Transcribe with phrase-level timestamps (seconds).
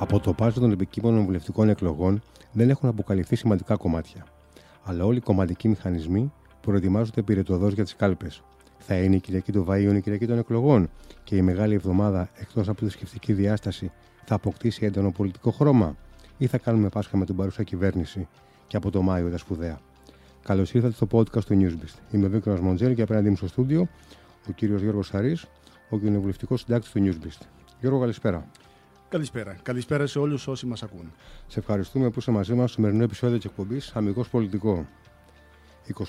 [0.00, 4.26] Από το πάζο των επικείμενων βουλευτικών εκλογών δεν έχουν αποκαλυφθεί σημαντικά κομμάτια.
[4.84, 8.42] Αλλά όλοι οι κομματικοί μηχανισμοί προετοιμάζονται πυρετοδό για τις κάλπες.
[8.78, 10.90] Θα είναι η Κυριακή των Βαΐων η Κυριακή των Εκλογών
[11.24, 13.90] και η Μεγάλη Εβδομάδα, εκτός από τη σκεφτική διάσταση,
[14.24, 15.96] θα αποκτήσει έντονο πολιτικό χρώμα,
[16.38, 18.28] ή θα κάνουμε Πάσχα με την παρούσα κυβέρνηση
[18.66, 19.80] και από το Μάιο τα σπουδαία.
[20.42, 22.14] Καλώς ήρθατε στο podcast του Newsbeast.
[22.14, 23.88] Είμαι ο Βίκτορα Μοντζέλ και απέναντί μου στο στούντιο
[24.48, 25.46] ο κύριος Γιώργος Σαρής,
[25.90, 27.46] ο κοινοβουλευτικός συντάκτης του Newsbeast.
[27.80, 28.46] Γιώργο, καλησπέρα.
[29.08, 29.58] Καλησπέρα.
[29.62, 31.12] Καλησπέρα σε όλους όσοι μας ακούν.
[31.46, 34.86] Σε ευχαριστούμε που είσαι μαζί μας στο σημερινό επεισόδιο της εκπομπής Αμυγός Πολιτικό.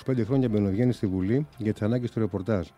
[0.06, 2.68] 25 χρόνια μπαινοβγαίνει στη Βουλή για τις ανάγκες του ρεπορτάζ.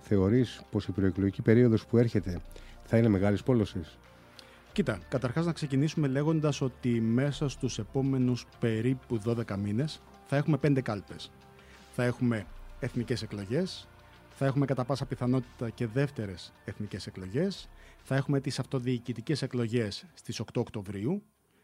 [0.00, 2.40] Θεωρείς πως η προεκλογική περίοδος που έρχεται
[2.84, 3.98] θα είναι μεγάλης πόλωσης;
[4.72, 10.80] Κοίτα, καταρχάς να ξεκινήσουμε λέγοντας ότι μέσα στους επόμενους περίπου 12 μήνες θα έχουμε 5
[10.82, 11.30] κάλπες.
[11.94, 12.46] Θα έχουμε
[12.80, 13.88] εθνικές εκλογές,
[14.36, 17.68] θα έχουμε κατά πάσα πιθανότητα και δεύτερες εθνικές εκλογές,
[18.02, 21.22] θα έχουμε τις αυτοδιοικητικές εκλογές στις 8 Οκτωβρίου,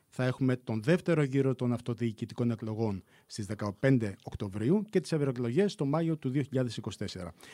[0.08, 3.46] θα έχουμε τον δεύτερο γύρο των αυτοδιοικητικών εκλογών στις
[3.80, 6.64] 15 Οκτωβρίου και τις ευρωεκλογές το Μάιο του 2024.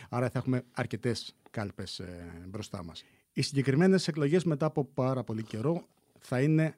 [0.09, 3.05] Άρα θα έχουμε αρκετές κάλπες ε, μπροστά μας.
[3.33, 5.87] Οι συγκεκριμένες εκλογές μετά από πάρα πολύ καιρό
[6.19, 6.77] θα είναι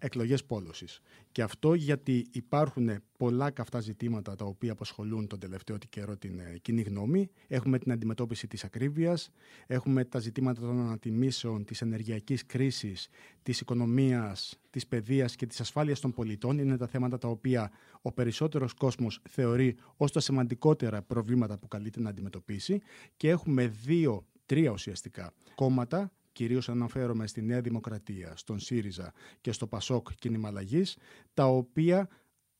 [0.00, 1.00] εκλογές πόλωσης.
[1.32, 6.58] Και αυτό γιατί υπάρχουν πολλά καυτά ζητήματα τα οποία απασχολούν τον τελευταίο καιρό την ε,
[6.62, 7.30] κοινή γνώμη.
[7.48, 9.30] Έχουμε την αντιμετώπιση της ακρίβειας,
[9.66, 13.08] έχουμε τα ζητήματα των ανατιμήσεων, της ενεργειακής κρίσης,
[13.42, 16.58] της οικονομίας, της παιδείας και της ασφάλειας των πολιτών.
[16.58, 17.70] Είναι τα θέματα τα οποία
[18.02, 22.80] ο περισσότερος κόσμος θεωρεί ως τα σημαντικότερα προβλήματα που καλείται να αντιμετωπίσει.
[23.16, 29.66] Και έχουμε δύο, τρία ουσιαστικά κόμματα κυρίως αναφέρομαι στη Νέα Δημοκρατία, στον ΣΥΡΙΖΑ και στο
[29.66, 30.96] ΠΑΣΟΚ κίνημα αλλαγής,
[31.34, 32.08] τα οποία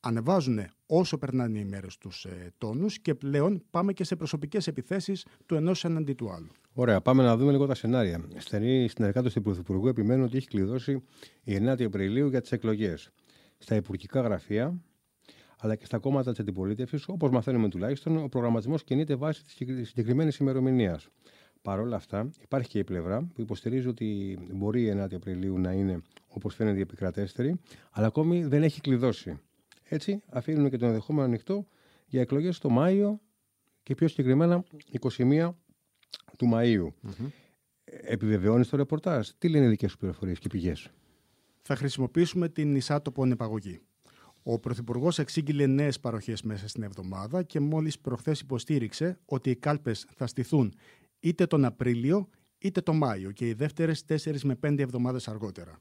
[0.00, 5.26] ανεβάζουν όσο περνάνε οι μέρες τους ε, τόνους και πλέον πάμε και σε προσωπικές επιθέσεις
[5.46, 6.50] του ενός εναντί του άλλου.
[6.72, 8.28] Ωραία, πάμε να δούμε λίγο τα σενάρια.
[8.36, 11.02] Στενοί συνεργάτες του Πρωθυπουργού επιμένουν ότι έχει κλειδώσει
[11.42, 13.10] η 9η Απριλίου για τις εκλογές.
[13.58, 14.80] Στα υπουργικά γραφεία
[15.60, 20.36] αλλά και στα κόμματα της αντιπολίτευσης, όπως μαθαίνουμε τουλάχιστον, ο προγραμματισμός κινείται βάσει της συγκεκριμένης
[20.36, 21.08] ημερομηνίας.
[21.62, 25.72] Παρ' όλα αυτά, υπάρχει και η πλευρά που υποστηρίζει ότι μπορεί η 9η Απριλίου να
[25.72, 27.60] είναι όπως φαίνεται η επικρατέστερη,
[27.90, 29.38] αλλά ακόμη δεν έχει κλειδώσει.
[29.88, 31.66] Έτσι, αφήνουν και το ενδεχόμενο ανοιχτό
[32.06, 33.20] για εκλογές το Μάιο
[33.82, 34.64] και πιο συγκεκριμένα
[35.00, 35.50] 21
[36.36, 36.86] του Μαΐου.
[36.86, 37.28] Mm-hmm.
[37.84, 39.28] Επιβεβαιώνει το ρεπορτάζ.
[39.38, 40.90] Τι λένε οι δικές σου πληροφορίες και πηγές;
[41.62, 43.80] Θα χρησιμοποιήσουμε την εισάτοπο ανεπαγωγή.
[44.42, 50.06] Ο Πρωθυπουργός εξήγηλε νέες παροχές μέσα στην εβδομάδα και μόλις προχθές υποστήριξε ότι οι κάλπες
[50.14, 50.74] θα στηθούν
[51.20, 55.80] είτε τον Απρίλιο είτε τον Μάιο και οι δεύτερες 4 με 5 εβδομάδες αργότερα.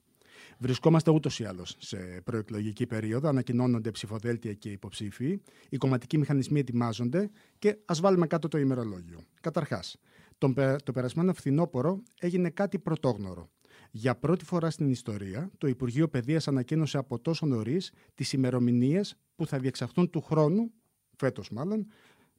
[0.57, 7.29] Βρισκόμαστε ούτως ή άλλως σε προεκλογική περίοδο, ανακοινώνονται ψηφοδέλτια και υποψήφοι, οι κομματικοί μηχανισμοί ετοιμάζονται
[7.59, 9.19] και ας βάλουμε κάτω το ημερολόγιο.
[9.41, 9.97] Καταρχάς,
[10.83, 13.49] το περασμένο φθινόπωρο έγινε κάτι πρωτόγνωρο.
[13.91, 19.45] Για πρώτη φορά στην ιστορία, το Υπουργείο Παιδείας ανακοίνωσε από τόσο νωρίς τις ημερομηνίες που
[19.45, 20.71] θα διεξαχθούν του χρόνου,
[21.15, 21.87] φέτος μάλλον,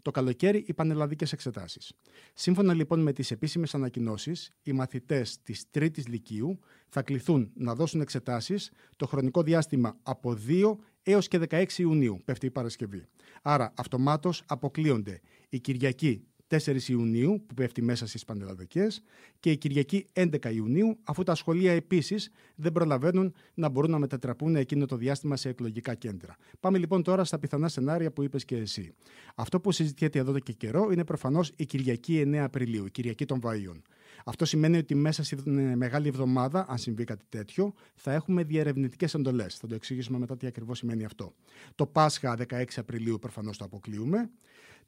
[0.03, 1.93] το καλοκαίρι οι πανελλαδικές εξετάσεις.
[2.35, 8.01] Σύμφωνα λοιπόν με τις επίσημες ανακοινώσεις, οι μαθητές της Τρίτης Λυκείου θα κληθούν να δώσουν
[8.01, 13.07] εξετάσεις το χρονικό διάστημα από 2 έως και 16 Ιουνίου, πέφτει η Παρασκευή.
[13.43, 19.03] Άρα, αυτομάτως αποκλείονται η Κυριακή 4 Ιουνίου, που πέφτει μέσα στις πανελλαδικές,
[19.41, 24.57] και η Κυριακή 11 Ιουνίου, αφού τα σχολεία επίσης δεν προλαβαίνουν να μπορούν να μετατραπούν
[24.57, 26.37] εκείνο το διάστημα σε εκλογικά κέντρα.
[26.61, 28.95] Πάμε λοιπόν τώρα στα πιθανά σενάρια που είπες και εσύ.
[29.35, 33.41] Αυτό που συζητιέται εδώ και καιρό είναι προφανώς η Κυριακή 9 Απριλίου, η Κυριακή των
[33.43, 33.81] Βαΐων.
[34.25, 39.15] Αυτό σημαίνει ότι μέσα στην ε, μεγάλη εβδομάδα, αν συμβεί κάτι τέτοιο, θα έχουμε διερευνητικές
[39.15, 39.57] εντολές.
[39.57, 41.35] Θα το εξηγήσουμε μετά τι ακριβώς σημαίνει αυτό.
[41.75, 44.31] Το Πάσχα 16 Απριλίου προφανώς το αποκλείουμε.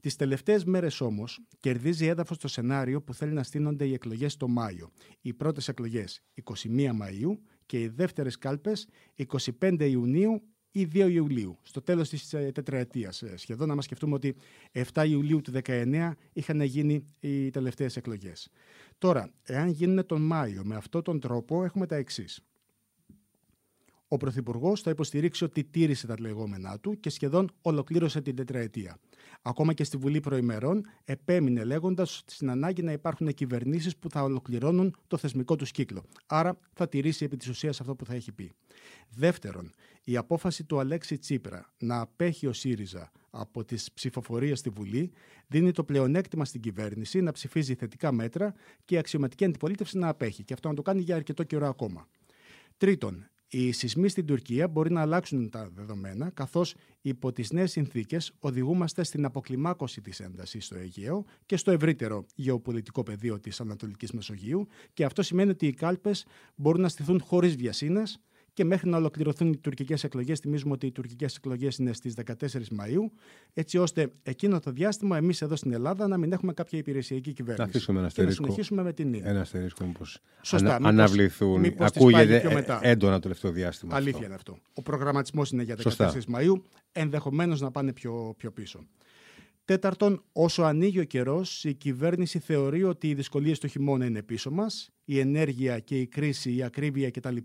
[0.02, 4.48] Τις τελευταίες μέρες όμως κερδίζει έδαφος το σενάριο που θέλει να στείνονται οι εκλογές το
[4.48, 4.90] Μάιο.
[5.20, 8.88] Οι πρώτες εκλογές 21 Μαου και οι δεύτερες κάλπες
[9.60, 14.14] 25 Ιουνίου ή 2 Ιουλίου, στο τέλος της ε, τετραετίας ε, σχεδόν, να μας σκεφτούμε
[14.14, 14.34] ότι
[14.92, 18.48] 7 Ιουλίου του 19 είχαν γίνει οι τελευταίες εκλογές.
[18.98, 22.40] Τώρα, εάν γίνουν τον Μάιο με αυτόν τον τρόπο, έχουμε τα εξής.
[24.08, 28.98] Ο Πρωθυπουργός θα υποστηρίξει ότι τήρησε τα λεγόμενά του και σχεδόν ολοκλήρωσε την τετραετία.
[29.42, 34.96] Ακόμα και στη Βουλή Προημερών επέμεινε λέγοντας στην ανάγκη να υπάρχουν κυβερνήσεις που θα ολοκληρώνουν
[35.06, 36.04] το θεσμικό τους κύκλο.
[36.26, 38.52] Άρα θα τηρήσει επί της ουσίας αυτό που θα έχει πει.
[39.08, 39.72] Δεύτερον,
[40.04, 45.12] η απόφαση του Αλέξη Τσίπρα να απέχει ο ΣΥΡΙΖΑ από τις ψηφοφορίες στη Βουλή
[45.46, 48.54] δίνει το πλεονέκτημα στην κυβέρνηση να ψηφίζει θετικά μέτρα
[48.84, 50.44] και η αξιωματική αντιπολίτευση να απέχει.
[50.44, 52.08] Και αυτό να το κάνει για αρκετό καιρό ακόμα.
[52.76, 58.32] Τρίτον, Οι σεισμοί στην Τουρκία μπορεί να αλλάξουν τα δεδομένα, καθώς υπό τις νέες συνθήκες
[58.38, 64.66] οδηγούμαστε στην αποκλιμάκωση της έντασης στο Αιγαίο και στο ευρύτερο γεωπολιτικό πεδίο της Ανατολικής Μεσογείου
[64.92, 68.20] και αυτό σημαίνει ότι οι κάλπες μπορούν να στηθούν χωρίς βιασύνες,
[68.52, 70.38] και μέχρι να ολοκληρωθούν οι τουρκικές εκλογές.
[70.38, 73.12] Θυμίζουμε ότι οι τουρκικές εκλογές είναι στις 14 Μαου,
[73.54, 77.62] έτσι ώστε εκείνο το διάστημα εμείς εδώ στην Ελλάδα να μην έχουμε κάποια υπηρεσιακή κυβέρνηση.
[77.62, 78.42] Να αφήσουμε ένα αστερίσκο.
[78.42, 79.30] Και να συνεχίσουμε με την ίδια.
[79.30, 80.18] Ένα αστερίσκο μήπως.
[80.42, 80.74] Σωστά.
[80.74, 81.60] Ανα, αναβληθούν.
[81.60, 82.78] μήπως Ακούγεται πιο μετά.
[82.82, 83.96] έντονα το τελευταίο διάστημα.
[83.96, 84.26] Αλήθεια αυτό.
[84.26, 84.58] είναι αυτό.
[84.74, 86.12] Ο προγραμματισμός είναι για 14 Σωστά.
[86.28, 88.86] Μαου, ενδεχομένως να πάνε πιο, πιο πίσω.
[89.64, 94.50] Τέταρτον, όσο ανοίγει ο καιρός, η κυβέρνηση θεωρεί ότι οι δυσκολίες του χειμώνα είναι πίσω
[94.50, 97.36] μας, η ενέργεια και η κρίση, η ακρίβεια κτλ.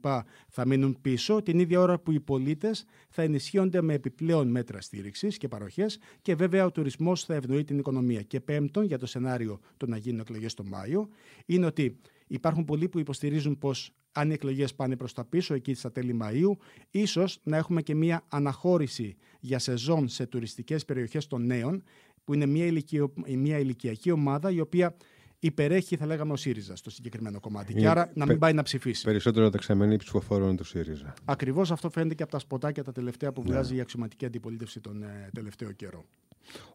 [0.50, 5.38] θα μείνουν πίσω, την ίδια ώρα που οι πολίτες θα ενισχύονται με επιπλέον μέτρα στήριξης
[5.38, 8.22] και παροχές και βέβαια ο τουρισμός θα ευνοεί την οικονομία.
[8.22, 11.10] Και πέμπτον, για το σενάριο το να γίνουν εκλογές το Μάιο,
[11.46, 15.74] είναι ότι υπάρχουν πολλοί που υποστηρίζουν πως αν οι εκλογές πάνε προς τα πίσω, εκεί
[15.74, 16.58] στα τέλη Μαου,
[16.90, 21.84] ίσως να έχουμε και μία αναχώρηση για σεζόν σε τουριστικές περιοχές των νέων,
[22.28, 23.14] που είναι μια, ηλικιο...
[23.28, 24.96] μια ηλικιακή ομάδα η οποία
[25.40, 27.72] υπερέχει, θα λέγαμε, ο ΣΥΡΙΖΑ στο συγκεκριμένο κομμάτι.
[27.72, 29.04] Είναι Και άρα να μην πε- πάει να ψηφίσει.
[29.04, 31.14] Περισσότερο δεξαμενή ψηφοφόρων του ΣΥΡΙΖΑ.
[31.26, 35.04] Ακριβώς αυτό φαίνεται και από τα σποτάκια τα τελευταία που βγάζει η αξιωματική αντιπολίτευση τον
[35.04, 36.06] ε, τελευταίο καιρό.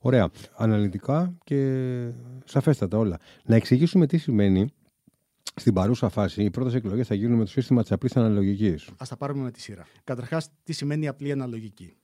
[0.00, 0.30] Ωραία.
[0.56, 2.10] Αναλυτικά και
[2.44, 3.18] σαφέστατα όλα.
[3.44, 4.68] Να εξηγήσουμε τι σημαίνει
[5.56, 8.86] στην παρούσα φάση οι πρώτες εκλογές θα γίνουν με το σύστημα της απλής αναλογικής.
[8.88, 9.86] Α τα πάρουμε με τη σειρά.
[10.04, 11.96] Καταρχάς, τι σημαίνει απλή αναλογική.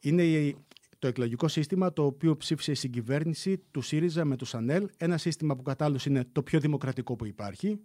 [0.00, 0.56] Είναι η-
[1.00, 4.88] το εκλογικό σύστημα το οποίο ψήφισε η συγκυβέρνηση του ΣΥΡΙΖΑ με τους ΑΝΕΛ.
[4.96, 7.80] Ένα σύστημα που κατά άλλους είναι το πιο δημοκρατικό που υπάρχει.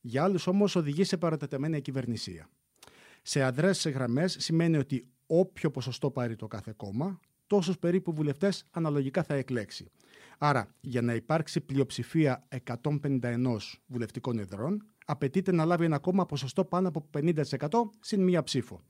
[0.00, 2.48] Για άλλους όμως οδηγεί σε παρατεταμένη κυβερνησία.
[3.22, 9.22] Σε αδρές γραμμές σημαίνει ότι όποιο ποσοστό πάρει το κάθε κόμμα, τόσους περίπου βουλευτές αναλογικά
[9.22, 9.90] θα εκλέξει.
[10.38, 16.88] Άρα, για να υπάρξει πλειοψηφία 151 βουλευτικών εδρών, απαιτείται να λάβει ένα κόμμα ποσοστό πάνω
[16.88, 17.44] από 50%
[18.00, 18.82] συν μία ψήφο.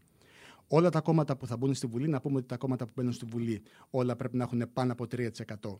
[0.69, 3.13] Όλα τα κόμματα που θα μπουν στη Βουλή, να πούμε ότι τα κόμματα που μπαίνουν
[3.13, 5.29] στη Βουλή όλα πρέπει να έχουν πάνω από 3%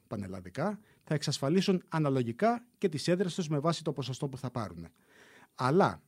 [0.07, 4.87] πανελλαδικά, θα εξασφαλίσουν αναλογικά και τις έδρες τους με βάση το ποσοστό που θα πάρουν.
[5.55, 6.03] Αλλά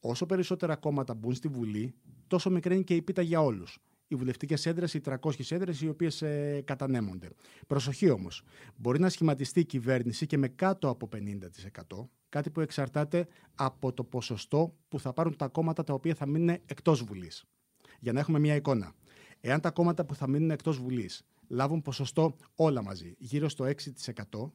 [0.00, 1.94] όσο περισσότερα κόμματα μπουν στη Βουλή,
[2.26, 3.78] τόσο μικρή είναι και η πίτα για όλους.
[4.08, 7.30] Οι βουλευτικές έδρες, οι 300 έδρες οι οποίες ε, κατανέμονται.
[7.66, 8.42] Προσοχή όμως,
[8.76, 14.04] μπορεί να σχηματιστεί η κυβέρνηση και με κάτω από 50%, κάτι που εξαρτάται από το
[14.04, 17.44] ποσοστό που θα πάρουν τα κόμματα τα οποία θα μείνουν εκτός Βουλής.
[18.00, 18.92] Για να έχουμε μια εικόνα.
[19.40, 24.52] Εάν τα κόμματα που θα μείνουν εκτός Βουλής λάβουν ποσοστό όλα μαζί, γύρω στο 6%,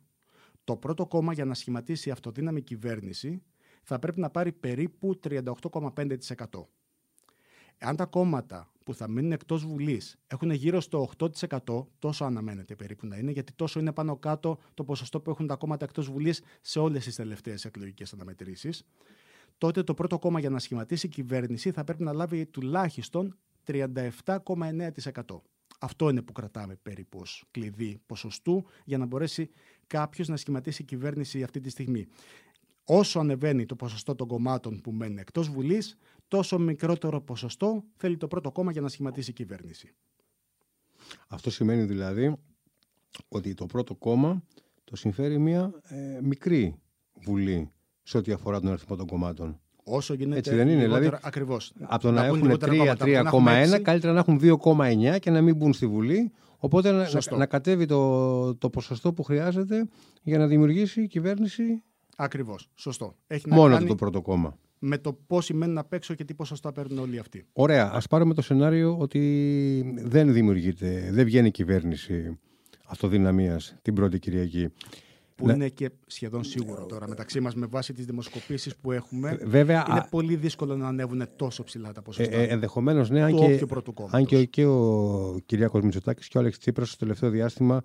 [0.64, 3.44] το πρώτο κόμμα για να σχηματίσει αυτοδύναμη κυβέρνηση
[3.84, 6.68] θα πρέπει να πάρει περίπου 38,5%.
[7.78, 13.08] Εάν τα κόμματα που θα μείνουν εκτός Βουλής έχουν γύρω στο 8%, τόσο αναμένεται περίπου
[13.08, 16.42] να είναι, γιατί τόσο είναι πάνω κάτω το ποσοστό που έχουν τα κόμματα εκτός Βουλής
[16.62, 18.84] σε όλες τις τελευταίες εκλογικές αναμετρήσεις,
[19.62, 23.38] τότε το πρώτο κόμμα για να σχηματίσει κυβέρνηση θα πρέπει να λάβει τουλάχιστον
[23.68, 24.90] 37,9%.
[25.80, 29.50] Αυτό είναι που κρατάμε περίπου ως κλειδί ποσοστού για να μπορέσει
[29.88, 32.08] κάποιος να σχηματίσει κυβέρνηση αυτή τη στιγμή.
[32.84, 35.98] Όσο ανεβαίνει το ποσοστό των κομμάτων που μένουν εκτός Βουλής,
[36.28, 39.94] τόσο μικρότερο ποσοστό θέλει το πρώτο κόμμα για να σχηματίσει κυβέρνηση.
[41.28, 42.36] Αυτό σημαίνει δηλαδή
[43.28, 44.44] ότι το πρώτο κόμμα
[44.84, 46.76] το συμφέρει μια ε, μικρή
[47.14, 47.72] βουλή
[48.12, 49.60] σε ό,τι αφορά τον αριθμό των κομμάτων.
[49.84, 51.74] Όσο γίνεται Έτσι δεν είναι, λιγότερα, δηλαδή, ακριβώς.
[51.82, 54.20] Από το να, μπουν έχουν λιγότερα κόμματα, από το να έχουμε 3,1 έξι, καλύτερα να
[54.20, 54.40] έχουν
[55.14, 56.32] 2,9 και να μην μπουν στη Βουλή.
[56.58, 57.32] Οπότε να, Σωστό.
[57.32, 59.88] να, να κατέβει το, το ποσοστό που χρειάζεται
[60.22, 61.84] για να δημιουργήσει η κυβέρνηση
[62.16, 63.16] Ακριβώς, σωστό.
[63.28, 64.58] Έχει να μόνο του κάνει το πρώτο κόμμα.
[64.80, 67.46] με το πόσοι μένουν απ' έξω και τι ποσοστά παίρνουν όλοι αυτοί.
[67.54, 72.40] Ωραία, ας πάρουμε το σενάριο ότι δεν δημιουργείται, δεν βγαίνει η κυβέρνηση
[72.86, 74.68] αυτοδυναμίας την πρώτη Κυριακή.
[75.42, 75.54] Που Ναι.
[75.54, 79.38] είναι και σχεδόν σίγουρο τώρα μεταξύ μας με βάση τις δημοσκοπήσεις που έχουμε.
[79.44, 82.36] Βέβαια, είναι α- πολύ δύσκολο να ανέβουν τόσο ψηλά τα ε, ποσοστά.
[82.38, 84.20] ε, ενδεχομένως ναι, αν του και, όποιου πρώτου κόμματος.
[84.20, 87.82] αν και, ο, και ο Κυριάκος Μητσοτάκης και ο Άλεξ Τσίπρας στο τελευταίο διάστημα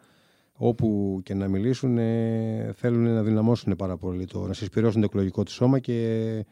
[0.52, 5.42] όπου και να μιλήσουν ε, θέλουν να δυναμώσουν πάρα πολύ το, να συσπηρώσουν το εκλογικό
[5.42, 6.44] του σώμα και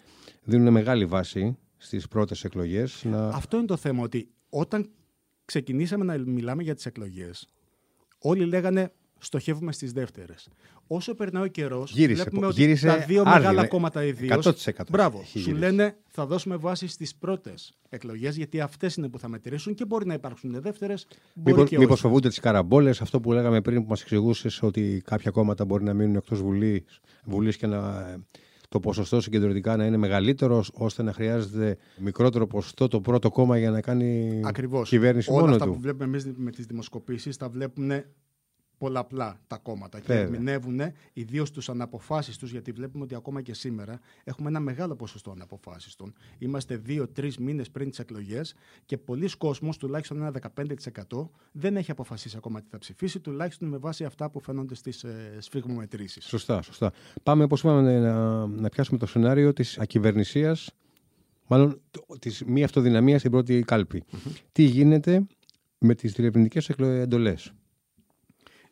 [0.43, 3.05] δίνουν μεγάλη βάση στις πρώτες εκλογές.
[3.05, 3.29] Να...
[3.29, 4.91] Αυτό είναι το θέμα, ότι όταν
[5.45, 7.49] ξεκινήσαμε να μιλάμε για τις εκλογές,
[8.19, 10.49] όλοι λέγανε στοχεύουμε στις δεύτερες.
[10.87, 13.39] Όσο περνάει ο καιρός, Γύρισε, βλέπουμε ότι γύρισε τα δύο άρδινε.
[13.39, 15.59] μεγάλα κόμματα ιδίως, 100% μπράβο, έχει σου γυρίσει.
[15.65, 20.07] λένε θα δώσουμε βάση στις πρώτες εκλογές, γιατί αυτές είναι που θα μετρήσουν και μπορεί
[20.07, 22.03] να υπάρξουν δεύτερες, μπορεί Μήπως, και μήπως όχι.
[22.03, 25.95] φοβούνται τις καραμπόλες, αυτό που λέγαμε πριν που μας εξηγούσες ότι κάποια κόμματα μπορεί να
[25.95, 28.05] μείνουν εκτός βουλής, βουλής και να,
[28.69, 33.71] το ποσοστό συγκεντρωτικά να είναι μεγαλύτερος ώστε να χρειάζεται μικρότερο ποσοστό το πρώτο κόμμα για
[33.71, 34.89] να κάνει Ακριβώς.
[34.89, 35.73] κυβέρνηση Όλα μόνο αυτά του.
[35.73, 37.91] που βλέπουμε εμείς με τις δημοσκοπήσεις τα βλέπουν
[38.79, 40.81] πολλαπλά τα κόμματα και ερμηνεύουν
[41.13, 45.97] ιδίως τους αναποφάσεις τους, γιατί βλέπουμε ότι ακόμα και σήμερα έχουμε ένα μεγάλο ποσοστό αναποφάσεις
[45.97, 46.15] των.
[46.39, 48.55] Είμαστε δύο-τρει μήνες πριν τις εκλογές
[48.87, 50.33] και πολλοί κόσμοι, τουλάχιστον ένα
[51.11, 55.05] 15%, δεν έχει αποφασίσει ακόμα τι θα ψηφίσει, τουλάχιστον με βάση αυτά που φαίνονται στις
[55.05, 56.25] ε, σφιγμομετρήσεις.
[56.25, 56.93] Σωστά, σωστά.
[57.23, 60.71] Πάμε, όπως είπαμε, να, να πιάσουμε το σενάριο της ακυβερνησίας,
[61.47, 61.81] μάλλον
[62.19, 64.05] της μη αυτοδυναμίας στην πρώτη κάλπη.
[64.53, 65.27] Τι γίνεται
[65.79, 67.53] με τις διερευνητικές εντολές;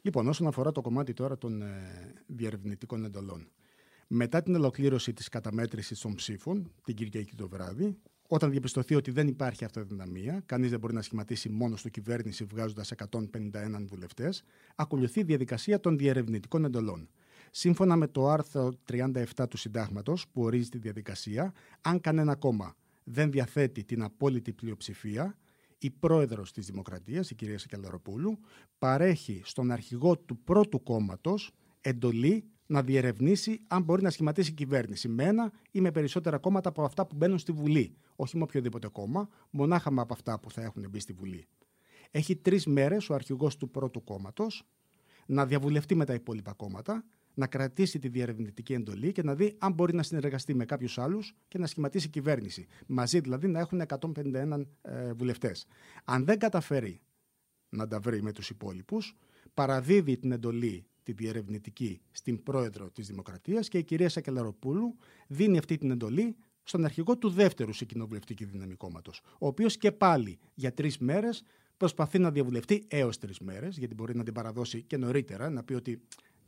[0.02, 1.66] Λοιπόν, όσον αφορά το κομμάτι τώρα των ε,
[2.26, 3.50] διερευνητικών εντολών.
[4.06, 7.97] Μετά την ολοκλήρωση της καταμέτρησης των ψήφων, την Κυριακή το βράδυ,
[8.28, 12.92] όταν διαπιστωθεί ότι δεν υπάρχει αυτοδυναμία, κανείς δεν μπορεί να σχηματίσει μόνο του κυβέρνηση βγάζοντας
[12.92, 14.44] 151 βουλευτές,
[14.75, 17.09] ακολουθεί η διαδικασία των διερευνητικών εντολών.
[17.50, 23.30] Σύμφωνα με το άρθρο 37 του Συντάγματος, που ορίζει τη διαδικασία, αν κανένα κόμμα δεν
[23.30, 25.38] διαθέτει την απόλυτη πλειοψηφία,
[25.83, 28.39] η πρόεδρος της Δημοκρατίας, η κυρία Σακελαροπούλου,
[28.79, 35.25] παρέχει στον αρχηγό του πρώτου κόμματος εντολή να διερευνήσει αν μπορεί να σχηματίσει κυβέρνηση με
[35.25, 37.97] ένα ή με περισσότερα κόμματα από αυτά που μπαίνουν στη Βουλή.
[38.17, 41.47] Όχι με οποιοδήποτε κόμμα, μονάχα με από αυτά που θα έχουν μπει στη Βουλή.
[42.11, 44.65] Έχει τρεις μέρες ο αρχηγός του πρώτου κόμματος
[45.27, 49.73] να διαβουλευτεί με τα υπόλοιπα κόμματα να κρατήσει τη διερευνητική εντολή και να δει αν
[49.73, 52.67] μπορεί να συνεργαστεί με κάποιους άλλους και να σχηματίσει κυβέρνηση.
[52.87, 55.67] Μαζί δηλαδή να έχουν 151 ε, βουλευτές.
[56.05, 57.01] Αν δεν καταφέρει
[57.69, 59.17] να τα βρει με τους υπόλοιπους,
[59.55, 64.97] παραδίδει την εντολή τη διερευνητική στην πρόεδρο της Δημοκρατίας και η κυρία Σακελαροπούλου
[65.27, 69.93] δίνει αυτή την εντολή στον αρχηγό του δεύτερου σε κοινοβουλευτική δύναμη κόμματο, ο οποίος και
[69.93, 71.43] πάλι για τρεις μέρες
[71.77, 75.75] προσπαθεί να διαβουλευτεί έως τρεις μέρες, γιατί μπορεί να την παραδώσει και νωρίτερα, να πει
[75.75, 76.03] ότι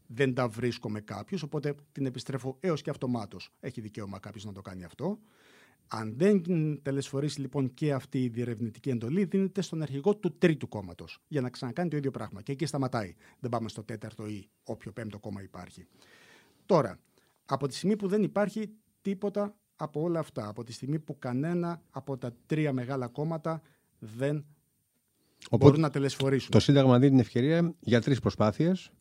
[0.07, 3.51] δεν τα βρίσκω με κάποιους, οπότε την επιστρέφω έως και αυτομάτως.
[3.61, 5.19] Έχει δικαίωμα κάποιος να το κάνει αυτό.
[5.89, 6.43] Αν δεν
[6.83, 11.51] τελεσφορήσει λοιπόν και αυτή η διερευνητική εντολή, δίνεται στον αρχηγό του τρίτου κόμματος για να
[11.51, 12.43] ξανακάνει το ίδιο πράγμα.
[12.43, 13.15] Και εκεί σταματάει.
[13.41, 15.87] Δεν πάμε στο τέταρτο ή όποιο πέμπτο κόμμα υπάρχει.
[16.67, 16.99] Τώρα,
[17.47, 18.71] από τη στιγμή που δεν υπάρχει
[19.03, 23.63] τίποτα από όλα αυτά, από τη στιγμή που κανένα από τα τρία μεγάλα κόμματα
[23.99, 24.45] δεν
[25.47, 26.51] Οπότε, μπορούν να τελεσφορήσουν.
[26.51, 28.93] Το Σύνταγμα δίνει την ευκαιρία για τρεις προσπάθειες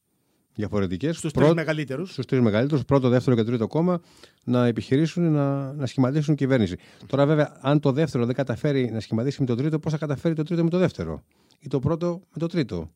[0.56, 1.18] διαφορετικές.
[1.18, 2.12] Στους τρεις μεγαλύτερους.
[2.12, 4.02] Στους τρεις μεγαλύτερους, πρώτο, δεύτερο και τρίτο κόμμα,
[4.44, 6.76] να επιχειρήσουν να, να σχηματίσουν κυβέρνηση.
[7.08, 10.34] Τώρα, βέβαια, αν το δεύτερο δεν καταφέρει να σχηματίσει με το τρίτο, πώς θα καταφέρει
[10.34, 11.24] το τρίτο με το δεύτερο;
[11.60, 12.92] Ή το πρώτο με το τρίτο;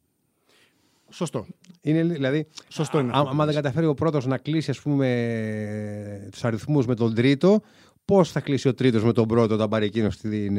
[1.10, 1.46] Σωστό.
[1.82, 3.12] Είναι, δηλαδή, Σωστό είναι.
[3.14, 7.62] Αν δεν καταφέρει ο πρώτος να κλείσει ας πούμε, τους αριθμούς με τον τρίτο,
[8.06, 10.50] πώς θα κλείσει ο τρίτος με τον πρώτο όταν πάρει εκείνος τη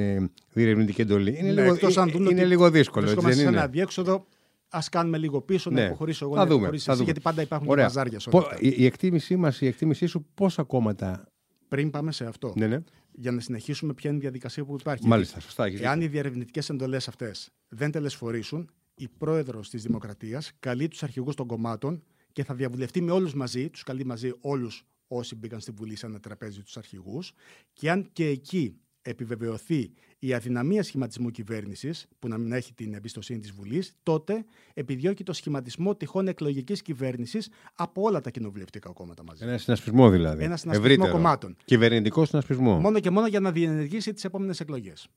[0.53, 1.77] διερευνητική εντολή; Είναι, ναι, λίγο,
[2.15, 3.05] είναι, είναι λίγο δύσκολο.
[3.05, 4.27] Βρισκόμαστε σε ένα διέξοδο
[4.69, 5.81] Α κάνουμε λίγο πίσω, ναι.
[5.81, 7.85] να υποχωρήσω εγώ, θα να δούμε, εσύ, γιατί πάντα υπάρχουν Ωραία.
[7.85, 11.27] βαζάρια σε η, η, εκτίμησή μας, η εκτίμησή σου, πόσα κόμματα.
[11.69, 12.79] Πριν πάμε σε αυτό, ναι, ναι.
[13.13, 15.07] για να συνεχίσουμε ποια είναι η διαδικασία που υπάρχει.
[15.07, 15.67] Μάλιστα, σωστά.
[15.67, 21.47] Εάν οι διαρευνητικέ εντολές αυτές δεν τελεσφορήσουν, η πρόεδρος της Δημοκρατίας καλεί τους αρχηγούς των
[21.47, 25.97] κομμάτων και θα διαβουλευτεί με όλους μαζί, τους καλεί μαζί όλους όσοι μπήκαν στη Βουλή
[25.97, 27.33] σε ένα τραπέζι τους αρχηγούς.
[27.73, 33.39] Και αν και εκεί επιβεβαιωθεί η αδυναμία σχηματισμού κυβέρνησης, που να μην έχει την εμπιστοσύνη
[33.39, 34.45] της Βουλής, τότε
[34.75, 39.45] επιδιώκει το σχηματισμό τυχόν εκλογικής κυβέρνησης από όλα τα κοινοβουλευτικά κόμματα μαζί.
[39.45, 40.45] Ένα συνασπισμό δηλαδή.
[40.45, 41.57] Ένα συνασπισμό κομμάτων.
[41.65, 42.79] Κυβερνητικό συνασπισμό.
[42.79, 45.09] Μόνο και μόνο για να διενεργήσει τις επόμενες εκλογές.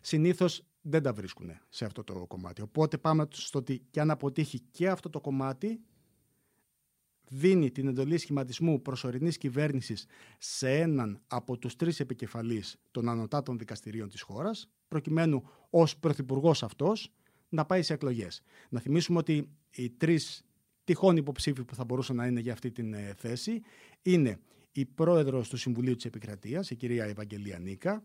[0.00, 2.62] Συνήθως δεν τα βρίσκουν σε αυτό το κομμάτι.
[2.62, 5.80] Οπότε πάμε στο ότι και αν αποτύχει και αυτό το κομμάτι,
[7.32, 10.06] δίνει την εντολή σχηματισμού προσωρινής κυβέρνησης
[10.38, 17.12] σε έναν από τους τρεις επικεφαλείς των ανωτάτων δικαστηρίων της χώρας, προκειμένου ως πρωθυπουργός αυτός
[17.48, 18.42] να πάει σε εκλογές.
[18.68, 20.44] Να θυμίσουμε ότι οι τρεις
[20.84, 23.60] τυχόν υποψήφοι που θα μπορούσαν να είναι για αυτή την ε, θέση
[24.02, 24.38] είναι
[24.72, 28.04] η πρόεδρος του Συμβουλίου της Επικρατείας, η κυρία Ευαγγελία Νίκα,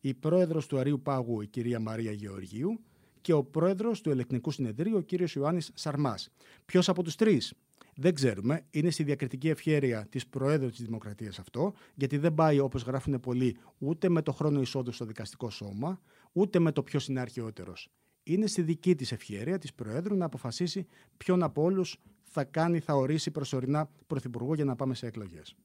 [0.00, 2.80] η πρόεδρος του Αρίου Πάγου, η κυρία Μαρία Γεωργίου
[3.20, 6.30] και ο πρόεδρος του Ελεκτρικού Συνεδρίου, ο κύριος Ιωάννης Σαρμάς.
[6.64, 7.54] Ποιος από τους τρεις
[7.96, 8.66] δεν ξέρουμε.
[8.70, 13.56] Είναι στη διακριτική ευχέρεια της Προέδρου της Δημοκρατίας αυτό, γιατί δεν πάει όπως γράφουν πολλοί
[13.78, 16.00] ούτε με το χρόνο εισόδου στο δικαστικό σώμα,
[16.32, 17.90] ούτε με το ποιος είναι αρχαιότερος.
[18.22, 20.86] Είναι στη δική της ευχέρεια της Προέδρου να αποφασίσει
[21.16, 25.56] ποιον από όλους θα κάνει, θα ορίσει προσωρινά πρωθυπουργό για να πάμε σε εκλογές.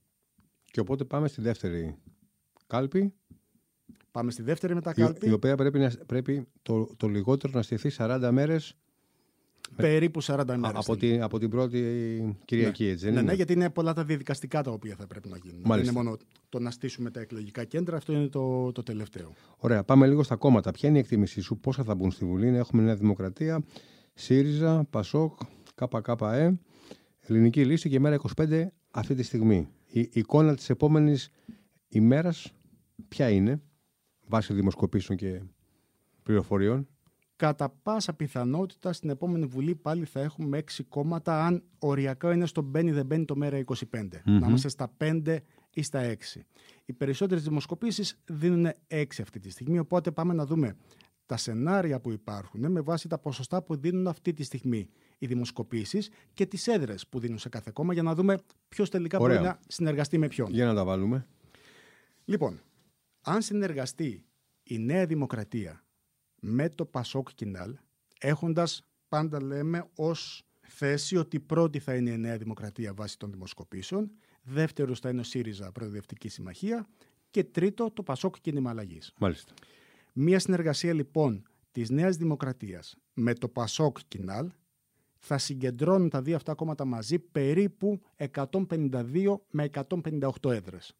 [0.66, 1.98] Και οπότε πάμε στη δεύτερη
[2.68, 3.14] κάλπη.
[4.12, 5.26] Πάμε στη δεύτερη μετακάλπη.
[5.26, 8.78] Η, η οποία πρέπει, να, πρέπει το, το λιγότερο να στηθεί 40 μέρες
[9.82, 10.72] Περίπου 40 μέρες.
[10.74, 11.80] Από, την, από την πρώτη
[12.46, 12.90] Κυριακή, ναι.
[12.90, 15.38] έτσι δεν ναι, είναι; Ναι, γιατί είναι πολλά τα διαδικαστικά τα οποία θα πρέπει να
[15.38, 15.62] γίνουν.
[15.66, 16.18] Δεν είναι μόνο
[16.50, 19.34] το να στήσουμε τα εκλογικά κέντρα, αυτό είναι το, το τελευταίο.
[19.58, 20.72] Ωραία, πάμε λίγο στα κόμματα.
[20.72, 23.64] Ποια είναι η εκτίμησή σου, πόσα θα μπουν στη Βουλή, Έχουμε Νέα Δημοκρατία,
[24.14, 25.34] ΣΥΡΙΖΑ, ΠΑΣΟΚ,
[25.76, 26.60] ΚΚΕ,
[27.20, 29.68] Ελληνική Λύση και μέρα 25 αυτή τη στιγμή.
[29.92, 31.30] Η εικόνα της επόμενης
[31.88, 32.54] ημέρας
[33.08, 33.62] ποια είναι,
[34.28, 35.42] βάσει δημοσκοπήσεων και
[36.24, 36.88] πληροφοριών;
[37.40, 42.62] Κατά πάσα πιθανότητα στην επόμενη Βουλή πάλι θα έχουμε έξι κόμματα αν οριακά είναι στο
[42.62, 43.76] μπαίνει δεν μπαίνει το μέρα 25.
[44.24, 45.38] Να είμαστε στα 5
[45.74, 46.42] ή στα 6.
[46.86, 50.76] Οι περισσότερες δημοσκοπήσεις δίνουν 6 αυτή τη στιγμή, οπότε πάμε να δούμε
[51.26, 56.10] τα σενάρια που υπάρχουν με βάση τα ποσοστά που δίνουν αυτή τη στιγμή οι δημοσκοπήσεις
[56.34, 58.38] και τις έδρες που δίνουν σε κάθε κόμμα για να δούμε
[58.70, 59.36] ποιος τελικά Ωραία.
[59.36, 60.52] μπορεί να συνεργαστεί με ποιον.
[60.52, 61.28] Για να τα βάλουμε.
[62.26, 62.62] Λοιπόν,
[63.22, 64.26] αν συνεργαστεί
[64.64, 65.84] η Νέα Δημοκρατία
[66.40, 67.76] με το Πασόκ Κινάλ,
[68.20, 74.12] έχοντας πάντα λέμε ως θέση ότι πρώτη θα είναι η Νέα Δημοκρατία βάσει των δημοσκοπήσεων,
[74.44, 76.88] δεύτερος θα είναι ο ΣΥΡΙΖΑ Προοδευτική Συμμαχία
[77.30, 79.14] και τρίτο το Πασόκ Κίνημα Αλλαγής.
[79.20, 79.54] Μάλιστα.
[80.14, 84.52] Μία συνεργασία λοιπόν της Νέας Δημοκρατίας με το Πασόκ Κινάλ
[85.20, 88.02] θα συγκεντρώνουν τα δύο αυτά κόμματα μαζί περίπου
[88.34, 90.96] 152 με 158 έδρες.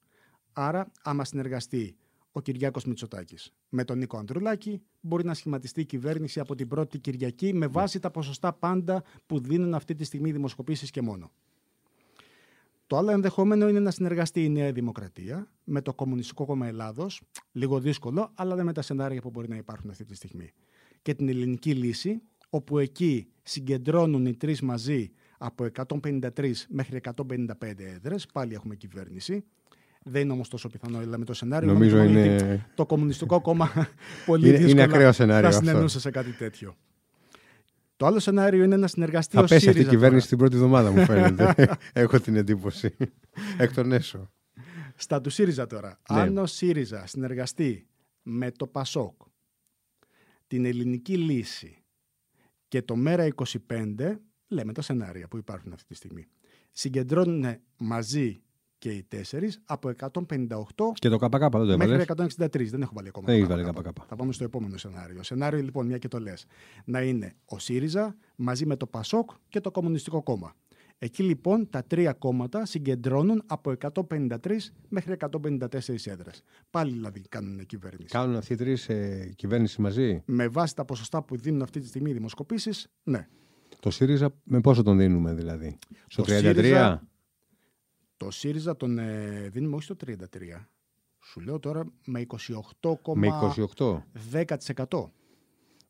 [0.54, 1.96] Άρα, άμα συνεργαστεί
[2.32, 7.00] ο Κυριάκος Μητσοτάκης με τον Νίκο Ανδρουλάκη, μπορεί να σχηματιστεί η κυβέρνηση από την πρώτη
[7.00, 11.32] Κυριακή με βάση τα ποσοστά πάντα που δίνουν αυτή τη στιγμή οι δημοσκοπήσεις και μόνο.
[12.88, 17.22] Το άλλο ενδεχόμενο είναι να συνεργαστεί η Νέα Δημοκρατία με το Κομμουνιστικό Κόμμα Ελλάδος.
[17.52, 20.54] Λίγο δύσκολο, αλλά δεν με τα σενάρια που μπορεί να υπάρχουν αυτή τη στιγμή.
[21.02, 28.26] Και την Ελληνική Λύση, όπου εκεί συγκεντρώνουν οι τρεις μαζί από 153 μέχρι 155 έδρες.
[28.26, 29.44] Πάλι έχουμε κυβέρνηση.
[30.12, 31.74] Δεν είναι όμως τόσο πιθανό, αλλά με το σενάριο.
[31.74, 33.72] Νομίζω νομίζω ότι είναι- Το Κομμουνιστικό Κόμμα
[34.26, 35.70] πολύ Είναι- είναι δύσκολα ακραίο σενάριο θα αυτό.
[35.70, 36.76] συνενούσε σε κάτι τέτοιο.
[37.98, 40.30] Το άλλο σενάριο είναι να συνεργαστεί Θα ο πέσει αυτή η ΣΥΡΙΖΑ κυβέρνηση τώρα.
[40.30, 41.54] την πρώτη εβδομάδα, μου φαίνεται.
[42.04, 42.96] Έχω την εντύπωση.
[43.58, 44.32] Εκ των έσω.
[44.96, 46.00] Στα του ΣΥΡΙΖΑ τώρα.
[46.14, 46.20] Ναι.
[46.20, 47.88] Αν ο ΣΥΡΙΖΑ συνεργαστεί
[48.24, 49.22] με το ΠΑΣΟΚ,
[50.48, 51.78] την Ελληνική Λύση
[52.68, 53.28] και το ΜΕΡΑ
[53.68, 56.28] 25, λέμε τα σενάρια που υπάρχουν αυτή τη στιγμή,
[56.72, 58.42] συγκεντρώνουν μαζί
[58.80, 60.20] και οι τέσσερις από 158
[60.94, 62.36] Και το ΚΚ δεν το μέχρι έβαλες.
[62.38, 62.70] 163.
[62.70, 63.26] Δεν έχω βάλει ακόμα.
[63.26, 63.92] Δεν το έχεις βάλει ΚΚ.
[63.92, 64.04] ΚΚ.
[64.08, 65.24] Θα πάμε στο επόμενο σενάριο.
[65.24, 66.46] Σενάριο λοιπόν, μια και το λες.
[66.86, 70.56] Να είναι ο ΣΥΡΙΖΑ μαζί με το ΠΑΣΟΚ και το Κομμουνιστικό Κόμμα.
[71.02, 73.74] Εκεί λοιπόν τα τρία κόμματα συγκεντρώνουν από
[74.10, 74.38] 153
[74.90, 75.68] μέχρι 154
[76.06, 76.44] έδρες.
[76.70, 78.06] Πάλι δηλαδή κάνουν κυβέρνηση.
[78.10, 81.88] Κάνουν αυτοί οι τρεις ε, κυβέρνηση μαζί; Με βάση τα ποσοστά που δίνουν αυτή τη
[81.88, 83.28] στιγμή οι δημοσκοπήσεις, ναι.
[83.80, 86.38] Το ΣΥΡΙΖΑ με πόσο τον δίνουμε δηλαδή; Στο Το 33.
[86.38, 87.09] ΣΥΡΙΖΑ
[88.20, 90.16] Το ΣΥΡΙΖΑ τον ε, δίνουμε όχι στο 33.
[91.20, 93.14] Σου λέω τώρα με 28,10%.
[93.16, 93.28] Με
[93.78, 95.10] 28.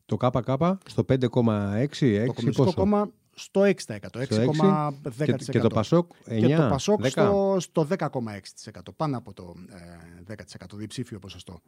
[0.06, 0.48] Το ΚΚ
[0.86, 1.20] στο 5,6.
[1.20, 3.70] 6, Το Κομμουνιστικό πόσο; Κόμμα στο 6%.
[3.86, 4.92] 6,10%.
[5.24, 6.46] Και, και το ΠΑΣΟΚ 9.
[6.46, 7.08] Και το Πασόκ 10.
[7.08, 8.08] στο, στο 10,6%.
[8.96, 9.54] Πάνω από το
[10.28, 11.60] ε, 10% διψήφιο ποσοστό.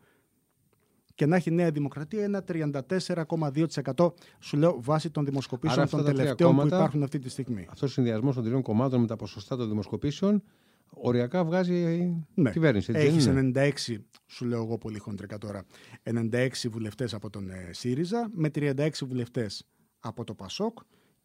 [1.14, 5.96] Και να έχει η Νέα Δημοκρατία ένα 34,2% σου λέω βάσει των δημοσκοπήσεων Άρα αυτά
[5.96, 7.66] των τα τρία τελευταίων που κόμματα- υπάρχουν αυτή τη στιγμή.
[7.70, 10.42] Αυτός ο συνδυασμός των τριών κομμάτων με τα ποσοστά των δημοσκοπήσεων
[10.90, 12.50] οριακά βγάζει Ναι.
[12.50, 12.92] κυβέρνηση.
[12.94, 15.64] Έτσι Έχεις δεν είναι; 96, σου λέω εγώ πολύ χοντρικά τώρα,
[16.02, 19.64] 96 βουλευτές από τον ε, ΣΥΡΙΖΑ με 36 βουλευτές
[20.00, 20.78] από το ΠΑΣΟΚ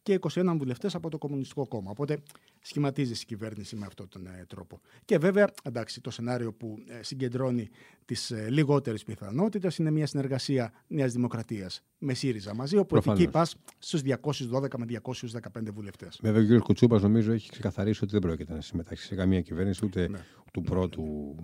[0.07, 1.89] και 21 βουλευτές από το Κομμουνιστικό Κόμμα.
[1.91, 2.17] Οπότε
[2.61, 4.81] σχηματίζεις η κυβέρνηση με αυτόν τον ε, τρόπο.
[5.05, 7.69] Και βέβαια, εντάξει, το σενάριο που ε, συγκεντρώνει
[8.05, 13.19] τις ε, λιγότερες πιθανότητες είναι μια συνεργασία Νέας Δημοκρατίας με ΣΥΡΙΖΑ μαζί, όπου Προφανώς.
[13.19, 16.19] εκεί πας στους 212 με 215 βουλευτές.
[16.21, 16.63] Βέβαια, ο κ.
[16.63, 20.19] Κουτσούπας νομίζω έχει ξεκαθαρίσει ότι δεν πρόκειται να συμμετάσχει σε καμία κυβέρνηση ούτε Ναι.
[20.53, 21.35] του πρώτου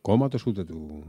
[0.00, 1.04] κόμματος ούτε του.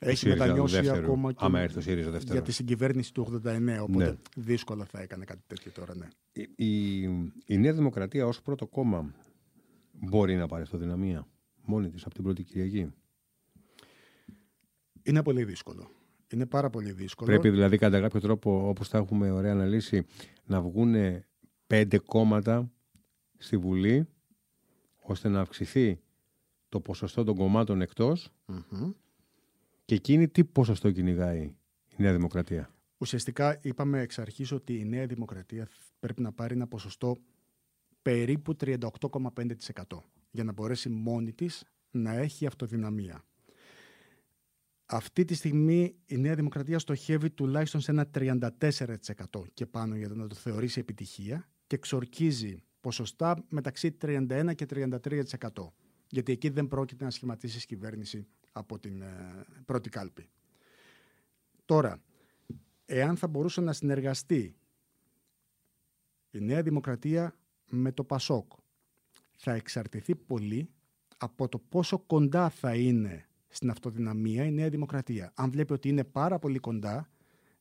[0.00, 2.32] Του Έχει ΣΥΡΙΖΑ μετανιώσει δεύτερου, ακόμα και Άμα έρθει ο ΣΥΡΙΖΑ δεύτερο.
[2.34, 4.14] για τη συγκυβέρνηση του 89, οπότε Ναι.
[4.36, 6.08] δύσκολα θα έκανε κάτι τέτοιο τώρα, ναι.
[6.32, 7.02] Η, η,
[7.46, 9.14] η Νέα Δημοκρατία ως πρώτο κόμμα
[9.92, 11.26] μπορεί να πάρει αυτοδυναμία
[11.64, 12.92] μόνη της από την πρώτη Κυριακή;
[15.02, 15.90] Είναι πολύ δύσκολο.
[16.32, 17.30] Είναι πάρα πολύ δύσκολο.
[17.30, 20.06] Πρέπει δηλαδή κατά κάποιο τρόπο, όπως τα έχουμε ωραία αναλύσει,
[20.44, 20.94] να βγουν
[21.66, 22.70] πέντε κόμματα
[23.38, 24.06] στη Βουλή
[25.02, 26.00] ώστε να αυξηθεί
[26.68, 28.90] το ποσοστό των κομμάτων εκτός Μμμ.
[29.86, 31.40] Και εκείνη τι ποσοστό κυνηγάει
[31.88, 35.68] η Νέα Δημοκρατία; Ουσιαστικά είπαμε εξ αρχής ότι η Νέα Δημοκρατία
[35.98, 37.16] πρέπει να πάρει ένα ποσοστό
[38.02, 39.82] περίπου 38,5%
[40.30, 43.24] για να μπορέσει μόνη της να έχει αυτοδυναμία.
[44.86, 48.38] Αυτή τη στιγμή η Νέα Δημοκρατία στοχεύει τουλάχιστον σε ένα 34%
[49.54, 55.48] και πάνω για να το θεωρήσει επιτυχία και εξορκίζει ποσοστά μεταξύ 31% και 33%.
[56.08, 60.28] Γιατί εκεί δεν πρόκειται να σχηματίσεις κυβέρνηση από την ε, πρώτη κάλπη.
[61.64, 62.00] Τώρα,
[62.86, 64.56] εάν θα μπορούσε να συνεργαστεί
[66.30, 67.36] η Νέα Δημοκρατία
[67.70, 68.52] με το Πασόκ,
[69.36, 70.68] θα εξαρτηθεί πολύ
[71.16, 75.32] από το πόσο κοντά θα είναι στην αυτοδυναμία η Νέα Δημοκρατία.
[75.34, 77.10] Αν βλέπει ότι είναι πάρα πολύ κοντά,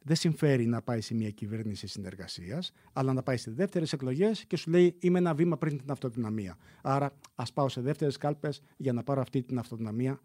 [0.02, 4.58] δεν συμφέρει να πάει σε μια κυβέρνηση συνεργασίας, αλλά να πάει σε δεύτερες εκλογές και
[4.58, 6.58] σου λέει: Είμαι ένα βήμα πριν την αυτοδυναμία.
[6.82, 10.20] Άρα, ας πάω σε δεύτερες κάλπες για να πάρω αυτή την αυτοδυναμία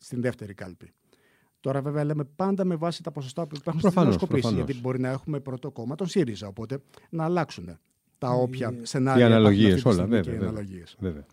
[0.00, 0.92] στην δεύτερη κάλπη.
[1.60, 4.54] Τώρα, βέβαια, λέμε πάντα με βάση τα ποσοστά που υπάρχουν στι δημοσκοπήσει.
[4.54, 6.46] Γιατί μπορεί να έχουμε πρώτο κόμμα τον ΣΥΡΙΖΑ.
[6.46, 7.78] Οπότε να αλλάξουν
[8.18, 9.24] τα όποια σενάρια.
[9.24, 10.38] Οι αναλογίες, όλα, βέβαια.
[10.38, 10.64] βέβαια,
[10.98, 11.26] βέβαια.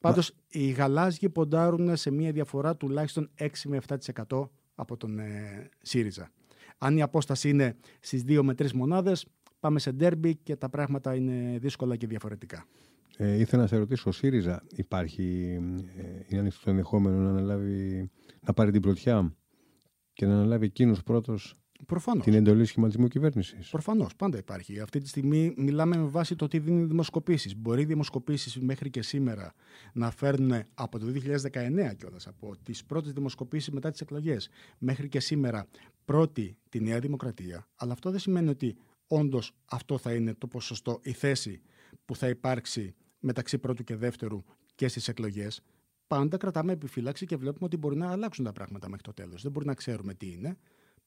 [0.00, 3.80] Πάντως, οι γαλάζιοι ποντάρουν σε μια διαφορά τουλάχιστον 6 με
[4.26, 6.30] 7% από τον ε, ΣΥΡΙΖΑ.
[6.78, 9.26] Αν η απόσταση είναι στις 2 με 3 μονάδες,
[9.60, 12.66] πάμε σε ντέρμπι και τα πράγματα είναι δύσκολα και διαφορετικά.
[13.16, 15.58] Ε, ήθελα να σε ρωτήσω, ο ΣΥΡΙΖΑ υπάρχει,
[15.96, 19.36] ε, είναι ανοιχτό το ενδεχόμενο να, αναλάβει, να πάρει την πρωτιά
[20.12, 21.62] και να αναλάβει εκείνος πρώτος
[22.22, 24.80] την εντολή σχηματισμού κυβέρνησης; Προφανώς, πάντα υπάρχει.
[24.80, 27.56] Αυτή τη στιγμή μιλάμε με βάση το τι δίνουν οι δημοσκοπήσεις.
[27.56, 29.54] Μπορεί οι δημοσκοπήσεις μέχρι και σήμερα
[29.92, 34.48] να φέρνουν από το 2019 κιόλας, από τις πρώτες δημοσκοπήσεις μετά τις εκλογές,
[34.78, 35.66] μέχρι και σήμερα
[36.04, 37.68] πρώτη τη Νέα Δημοκρατία.
[37.76, 41.60] Αλλά αυτό δεν σημαίνει ότι όντως αυτό θα είναι το ποσοστό, η θέση
[42.04, 44.42] που θα υπάρξει μεταξύ πρώτου και δεύτερου
[44.74, 45.62] και στις εκλογές.
[46.06, 49.42] Πάντα κρατάμε επιφύλαξη και βλέπουμε ότι μπορεί να αλλάξουν τα πράγματα μέχρι το τέλος.
[49.42, 50.56] Δεν μπορεί να ξέρουμε τι είναι.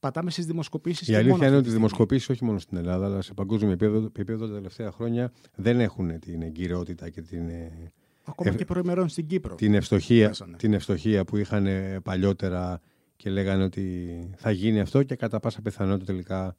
[0.00, 1.08] Πατάμε στις δημοσκοπήσεις.
[1.08, 4.46] Η αλήθεια είναι ότι οι δημοσκοπήσεις, όχι μόνο στην Ελλάδα, αλλά σε παγκόσμιο επίπεδο, επίπεδο
[4.46, 7.48] τα τελευταία χρόνια δεν έχουν την εγκυρότητα και την.
[7.48, 7.92] Ε,
[8.24, 9.54] Ακόμα και προημερών στην Κύπρο.
[9.54, 11.66] Την ευστοχία, την ευστοχία που είχαν
[12.02, 12.80] παλιότερα
[13.16, 16.56] και λέγανε ότι θα γίνει αυτό και κατά πάσα πιθανότητα τελικά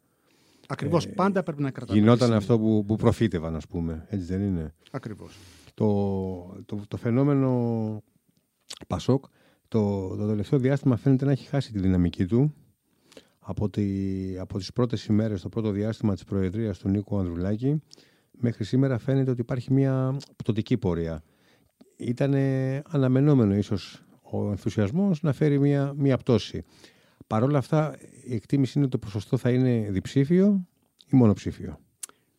[0.67, 1.05] Ακριβώς.
[1.05, 1.99] Ε, πάντα πρέπει να κρατάμε.
[1.99, 4.05] Γινόταν αυτό που, που προφήτευαν, ας πούμε.
[4.09, 5.37] Έτσι δεν είναι; Ακριβώς.
[5.73, 5.85] Το,
[6.65, 8.03] το, το, φαινόμενο
[8.87, 9.25] Πασόκ
[9.67, 12.53] το, το τελευταίο διάστημα φαίνεται να έχει χάσει τη δυναμική του.
[13.39, 13.85] Από, τη,
[14.39, 17.81] από τις πρώτες ημέρες, το πρώτο διάστημα της Προεδρίας του Νίκου Ανδρουλάκη,
[18.31, 21.23] μέχρι σήμερα φαίνεται ότι υπάρχει μια πτωτική πορεία.
[21.97, 22.33] Ήταν
[22.87, 26.63] αναμενόμενο ίσως ο ενθουσιασμός να φέρει μια, μια πτώση.
[27.27, 30.67] Παρ' όλα αυτά, η εκτίμηση είναι ότι το ποσοστό θα είναι διψήφιο
[31.11, 31.79] ή μονοψήφιο.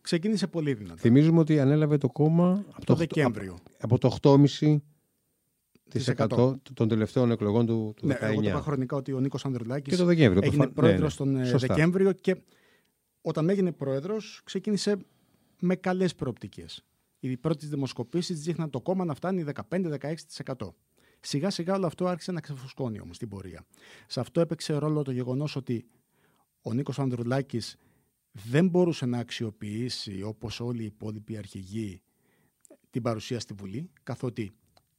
[0.00, 1.00] Ξεκίνησε πολύ δυνατά.
[1.00, 3.58] Θυμίζουμε ότι ανέλαβε το κόμμα από το, Δεκέμβριο.
[3.80, 8.18] Από το 8,5% των τελευταίων εκλογών του, του ναι, 19.
[8.22, 10.72] Εγώ το είπα χρονικά ότι ο Νίκος Ανδρουλάκης και το Δεκέμβριο, έγινε το...
[10.72, 11.32] πρόεδρος ναι, ναι.
[11.32, 11.74] τον ε, Σωστά.
[11.74, 12.36] Δεκέμβριο και
[13.20, 14.96] όταν έγινε πρόεδρος ξεκίνησε
[15.60, 16.84] με καλές προοπτικές.
[17.20, 20.54] Οι πρώτες δημοσκοπήσεις δείχναν το κόμμα να φτάνει 15-16%
[21.20, 23.64] σιγά σιγά όλο αυτό άρχισε να ξεφουσκώνει όμως την πορεία.
[24.06, 25.86] Σε αυτό έπαιξε ρόλο το γεγονός ότι
[26.62, 27.76] ο Νίκος Ανδρουλάκης
[28.32, 32.02] δεν μπορούσε να αξιοποιήσει όπως όλοι οι υπόλοιποι αρχηγοί
[32.90, 34.52] την παρουσία στη Βουλή, καθότι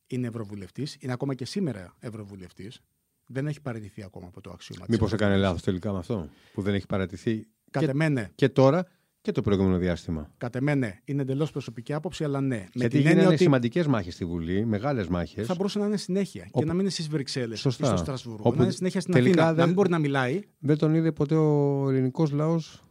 [0.08, 2.82] είναι ευρωβουλευτής, είναι ακόμα και σήμερα ευρωβουλευτής.
[3.28, 6.74] Δεν έχει παραιτηθεί ακόμα από το αξίωμα Μήπως έκανε λάθος τελικά με αυτό, που δεν
[6.74, 7.48] έχει παραιτηθεί.
[7.72, 8.88] Κατ' και, και τώρα
[9.22, 10.32] και το προηγούμενο διάστημα.
[10.38, 11.00] Κατ' εμέ, ναι.
[11.06, 12.66] Είναι εντελώς προσωπική άποψη, αλλά ναι.
[12.74, 13.38] Γιατί με γίνανε ότι...
[13.38, 15.46] σημαντικές μάχες στη Βουλή, μεγάλες μάχες.
[15.48, 16.48] Θα μπορούσε να είναι συνέχεια.
[16.54, 18.42] Και να μην είναι στις Βρυξέλλες ή στο Στρασβούργο.
[18.44, 18.58] Όπου...
[18.58, 19.46] Να είναι συνέχεια στην Αθήνα.
[19.46, 19.56] Δεν...
[19.56, 20.42] Να μην μπορεί να μιλάει.
[20.60, 22.84] Δεν τον είδε ποτέ ο ελληνικός λαός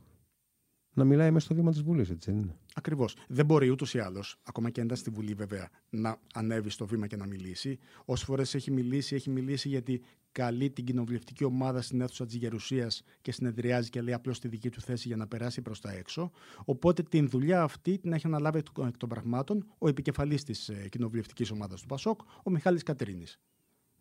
[0.98, 3.16] να μιλάει μέσα στο βήμα της Βουλής, έτσι δεν είναι; Ακριβώς.
[3.28, 6.86] Δεν μπορεί ούτως ή άλλως, ακόμα και αν ήταν στη Βουλή βέβαια, να ανέβει στο
[6.86, 7.78] βήμα και να μιλήσει.
[8.04, 13.02] Όσες φορές έχει μιλήσει, έχει μιλήσει γιατί καλεί την κοινοβουλευτική ομάδα στην αίθουσα της Γερουσίας
[13.20, 16.30] και συνεδριάζει και λέει απλώς τη δική του θέση για να περάσει προς τα έξω.
[16.64, 21.50] Οπότε την δουλειά αυτή την έχει αναλάβει εκ των πραγμάτων ο επικεφαλής της ε, κοινοβουλευτικής
[21.50, 23.40] ομάδας του Πασόκ, ο Μιχάλης Κατερίνης.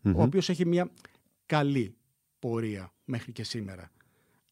[0.04, 0.14] Mm-hmm.
[0.16, 0.92] Ο οποίος έχει μια
[1.46, 1.96] καλή
[2.40, 3.92] πορεία μέχρι και σήμερα.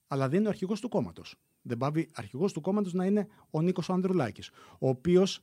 [0.08, 3.62] Αλλά δεν είναι ο αρχηγός του κόμματος δεν πάβει αρχηγός του κόμματος να είναι ο
[3.62, 4.50] Νίκος Ανδρουλάκης,
[4.80, 5.42] ο οποίος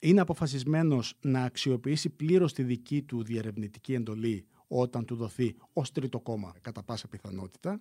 [0.00, 6.20] είναι αποφασισμένος να αξιοποιήσει πλήρως τη δική του διερευνητική εντολή όταν του δοθεί ως τρίτο
[6.20, 7.80] κόμμα κατά πάσα πιθανότητα,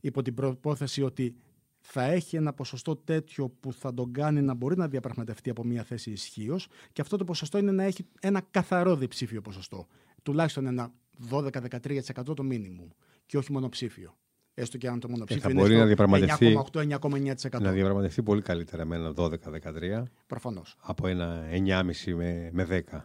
[0.00, 1.34] υπό την προπόθεση ότι
[1.78, 5.82] θα έχει ένα ποσοστό τέτοιο που θα τον κάνει να μπορεί να διαπραγματευτεί από μια
[5.84, 9.86] θέση ισχύως και αυτό το ποσοστό είναι να έχει ένα καθαρό διψήφιο ποσοστό.
[10.22, 10.92] Τουλάχιστον ένα
[11.30, 12.00] 12-13%
[12.36, 12.88] το μήνυμο
[13.26, 14.16] και όχι μονοψήφιο
[14.58, 17.60] έστω και αν το μονοψήφιο είναι να διαπραγματευτεί, 9,8-9,9%.
[17.60, 20.02] Να διαπραγματευτεί πολύ καλύτερα με ένα 12-13.
[20.26, 20.76] Προφανώς.
[20.80, 23.00] Από ένα 9,5 με, με 10.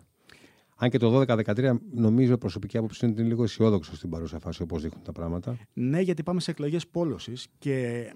[0.76, 5.04] Αν και το 12-13 νομίζω προσωπική άποψη είναι λίγο αισιόδοξο στην παρούσα φάση όπως δείχνουν
[5.04, 5.58] τα πράγματα.
[5.74, 8.08] Ναι, γιατί πάμε σε εκλογές πόλωσης και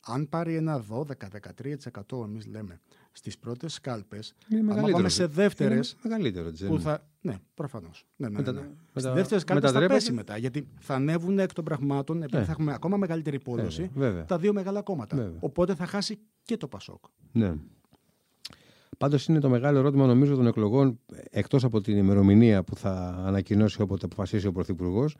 [0.00, 2.80] αν πάρει ένα 12-13% εμείς λέμε
[3.12, 4.34] στις πρώτες κάλπες,
[4.70, 5.96] αν πάμε σε δεύτερες.
[6.02, 7.08] Μεγαλύτερο, που θα...
[7.26, 8.06] Ναι, προφανώς.
[8.16, 8.52] Ναι, ναι, ναι.
[8.52, 8.68] ναι.
[8.94, 10.36] Στις δεύτερες κάλπε θα πέσει μετά.
[10.36, 12.44] Γιατί θα ανέβουν εκ των πραγμάτων, επειδή ναι.
[12.44, 13.90] θα έχουμε ακόμα μεγαλύτερη υπόδοση,
[14.26, 15.16] τα δύο μεγάλα κόμματα.
[15.16, 15.38] Βέβαια.
[15.40, 17.04] Οπότε θα χάσει και το Πασόκ.
[17.32, 17.54] Ναι.
[18.98, 20.98] Πάντως είναι το μεγάλο ερώτημα νομίζω των εκλογών,
[21.30, 25.16] εκτός από την ημερομηνία που θα ανακοινώσει όποτε αποφασίσει ο Πρωθυπουργός,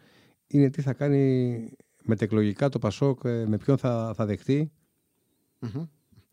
[0.47, 1.71] είναι τι θα κάνει
[2.03, 4.73] μετεκλογικά το Πασόκ, ε, με ποιον θα, θα δεχτει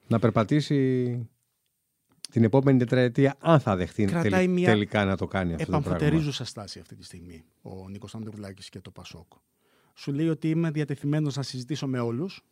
[0.08, 1.30] να περπατήσει
[2.34, 5.96] την επόμενη τετραετία, αν θα δεχτεί τελικά να το κάνει αυτό το πράγμα.
[5.96, 9.32] Επαμφωτερίζουσα στάση αυτή τη στιγμή ο Νίκος Ανδρουλάκης και το Πασόκ.
[9.94, 12.46] Σου λέει ότι είμαι διατεθειμένος να συζητήσω με όλους,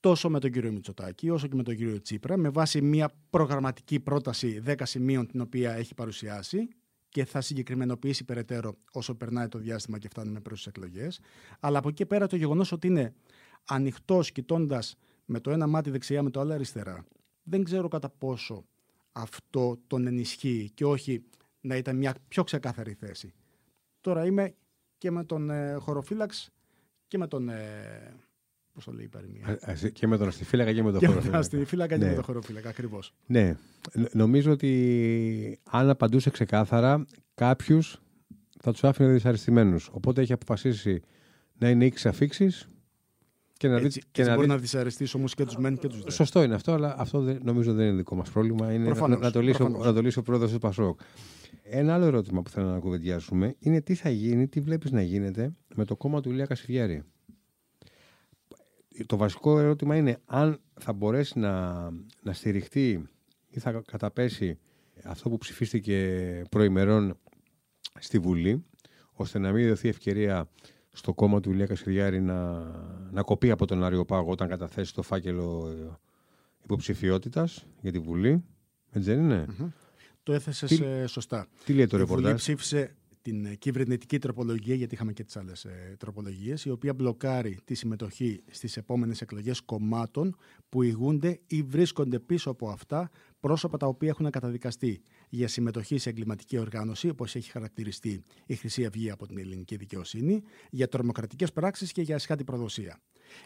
[0.00, 4.00] τόσο με τον κύριο Μητσοτάκη όσο και με τον κύριο Τσίπρα, με βάση μια προγραμματική
[4.00, 6.68] πρόταση 10 σημείων την οποία έχει παρουσιάσει
[7.08, 11.20] και θα συγκεκριμενοποιήσει περαιτέρω όσο περνάει το διάστημα και φτάνουμε προς τις εκλογές.
[11.60, 13.14] Αλλά από εκεί πέρα το γεγονός ότι είναι
[13.64, 17.04] ανοιχτός κοιτώντας με το ένα μάτι δεξιά με το άλλο αριστερά,
[17.48, 18.64] δεν ξέρω κατά πόσο
[19.12, 21.22] αυτό τον ενισχύει και όχι
[21.60, 23.32] να ήταν μια πιο ξεκάθαρη θέση.
[24.00, 24.54] Τώρα είμαι
[24.98, 26.50] και με τον ε, χωροφύλαξ
[27.08, 27.48] και με τον...
[27.48, 28.14] Ε,
[28.72, 29.58] πώς το λέει η παροιμία;
[29.92, 31.20] Και με τον αστιφύλακα και με τον χωροφύλακα.
[31.20, 32.14] Και με τον αστιφύλακα και με ναι.
[32.14, 33.14] τον χωροφύλακα, ακριβώς.
[33.26, 33.56] Ναι.
[34.12, 38.00] Νομίζω ότι αν απαντούσε ξεκάθαρα, κάποιους
[38.60, 39.88] θα τους άφηνε δυσαρεστημένους.
[39.92, 41.02] Οπότε έχει αποφασίσει
[41.58, 42.68] να είναι ήξι αφήξεις
[43.58, 46.10] και να έτσι, και να μπορεί να δυσαρεστήσει όμως και τους μεν και τους δε.
[46.10, 48.72] Σωστό είναι αυτό, αλλά αυτό δεν, νομίζω δεν είναι δικό μας πρόβλημα.
[48.72, 51.00] Είναι προφανώς, να, να, το λύσω, να το λύσω ο πρόεδρος του Πασόκ.
[51.62, 55.52] Ένα άλλο ερώτημα που θέλω να κουβεντιάσουμε είναι τι θα γίνει, τι βλέπεις να γίνεται
[55.74, 57.02] με το κόμμα του Ηλία Κασιδιάρη.
[59.06, 61.82] Το βασικό ερώτημα είναι αν θα μπορέσει να,
[62.22, 63.08] να στηριχτεί
[63.48, 64.58] ή θα καταπέσει
[65.04, 67.18] αυτό που ψηφίστηκε προημερών
[67.98, 68.64] στη Βουλή,
[69.12, 70.48] ώστε να μην δοθεί ευκαιρία
[70.98, 72.64] στο κόμμα του Ηλία Κασιδιάρη να,
[73.10, 75.96] να κοπεί από τον Άριο Πάγο όταν καταθέσει το φάκελο ε,
[76.64, 78.44] υποψηφιότητας για τη Βουλή.
[78.90, 79.46] Έτσι δεν ειναι
[80.22, 81.46] Το έθεσε σωστά.
[81.64, 82.18] Τι λέει το ρεπορτάζ.
[82.18, 85.66] Η Βουλή ψήφισε την κυβερνητική τροπολογία, γιατί είχαμε και τις άλλες
[85.98, 90.36] τροπολογίες, η οποία μπλοκάρει τη συμμετοχή στις επόμενες εκλογές κομμάτων
[90.68, 96.08] που ηγούνται ή βρίσκονται πίσω από αυτά πρόσωπα τα οποία έχουν καταδικαστεί για συμμετοχή σε
[96.10, 101.92] εγκληματική οργάνωση, όπως έχει χαρακτηριστεί η Χρυσή Αυγή από την ελληνική δικαιοσύνη, για τρομοκρατικές πράξεις
[101.92, 103.00] και για ασχάτη προδοσία.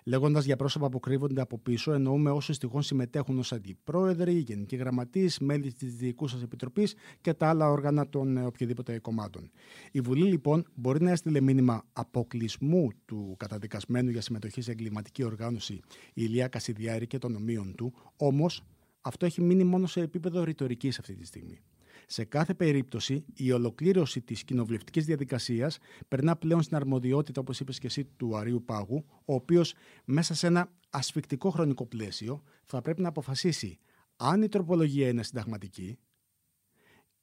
[0.05, 5.39] Λέγοντας για πρόσωπα που κρύβονται από πίσω, εννοούμε όσου τυχόν συμμετέχουν ως αντιπρόεδροι, γενικοί γραμματείς,
[5.39, 9.51] μέλη της Διοικούσα Επιτροπής και τα άλλα όργανα των ε, οποιοδήποτε κομμάτων.
[9.93, 15.81] Η Βουλή, λοιπόν, μπορεί να έστειλε μήνυμα αποκλεισμού του καταδικασμένου για συμμετοχή σε εγκληματική οργάνωση
[16.15, 18.65] Ηλία Κασιδιάρη και των ομοίων του, όμως
[19.01, 21.61] αυτό έχει μείνει μόνο σε επίπεδο ρητορικής αυτή τη στιγμή.
[22.13, 27.87] Σε κάθε περίπτωση, η ολοκλήρωση της κοινοβουλευτικής διαδικασίας περνά πλέον στην αρμοδιότητα, όπως είπες και
[27.87, 33.09] εσύ, του Αρίου Πάγου, ο οποίος μέσα σε ένα ασφικτικό χρονικό πλαίσιο θα πρέπει να
[33.09, 33.79] αποφασίσει
[34.17, 35.99] αν η τροπολογία είναι συνταγματική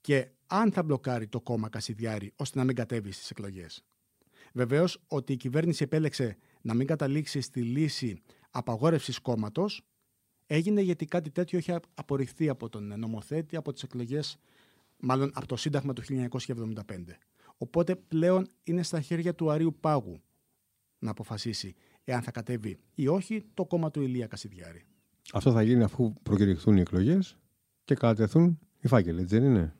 [0.02, 3.86] και αν θα μπλοκάρει το κόμμα Κασιδιάρη ώστε να μην κατέβει στις εκλογές.
[4.54, 8.21] Βεβαίως ότι η κυβέρνηση επέλεξε να μην καταλήξει στη λύση
[8.52, 9.82] απαγόρευσης κόμματος
[10.45, 14.39] έγινε γιατί κάτι τέτοιο είχε απορριφθεί από τον νομοθέτη από τις εκλογές
[15.00, 16.76] μάλλον από το Σύνταγμα του 1975.
[17.58, 20.22] Οπότε πλέον είναι στα χέρια του Αρίου Πάγου
[21.00, 24.86] να αποφασίσει εάν θα κατέβει ή όχι το κόμμα του Ηλία Κασιδιάρη.
[25.34, 27.38] Αυτό θα γίνει αφού προκηρυχθούν οι εκλογές
[27.84, 29.76] και κατατεθούν οι φάκελοι, έτσι δεν είναι;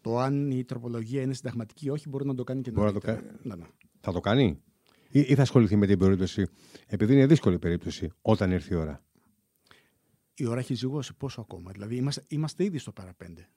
[0.00, 2.92] Το αν η τροπολογία είναι συνταγματική ή όχι μπορεί να το κάνει και μπορεί να
[2.92, 3.20] το κάνει.
[3.42, 3.64] Ναι, ναι.
[4.00, 4.62] Θα το κάνει;
[5.08, 6.46] Ή, ή θα ασχοληθεί με την περίπτωση,
[6.86, 9.04] επειδή είναι δύσκολη περίπτωση, όταν έρθει η ώρα;
[10.34, 11.70] Η ώρα έχει ζυγώσει πόσο ακόμα.
[11.70, 13.48] Δηλαδή είμαστε, είμαστε ήδη στο παραπέντε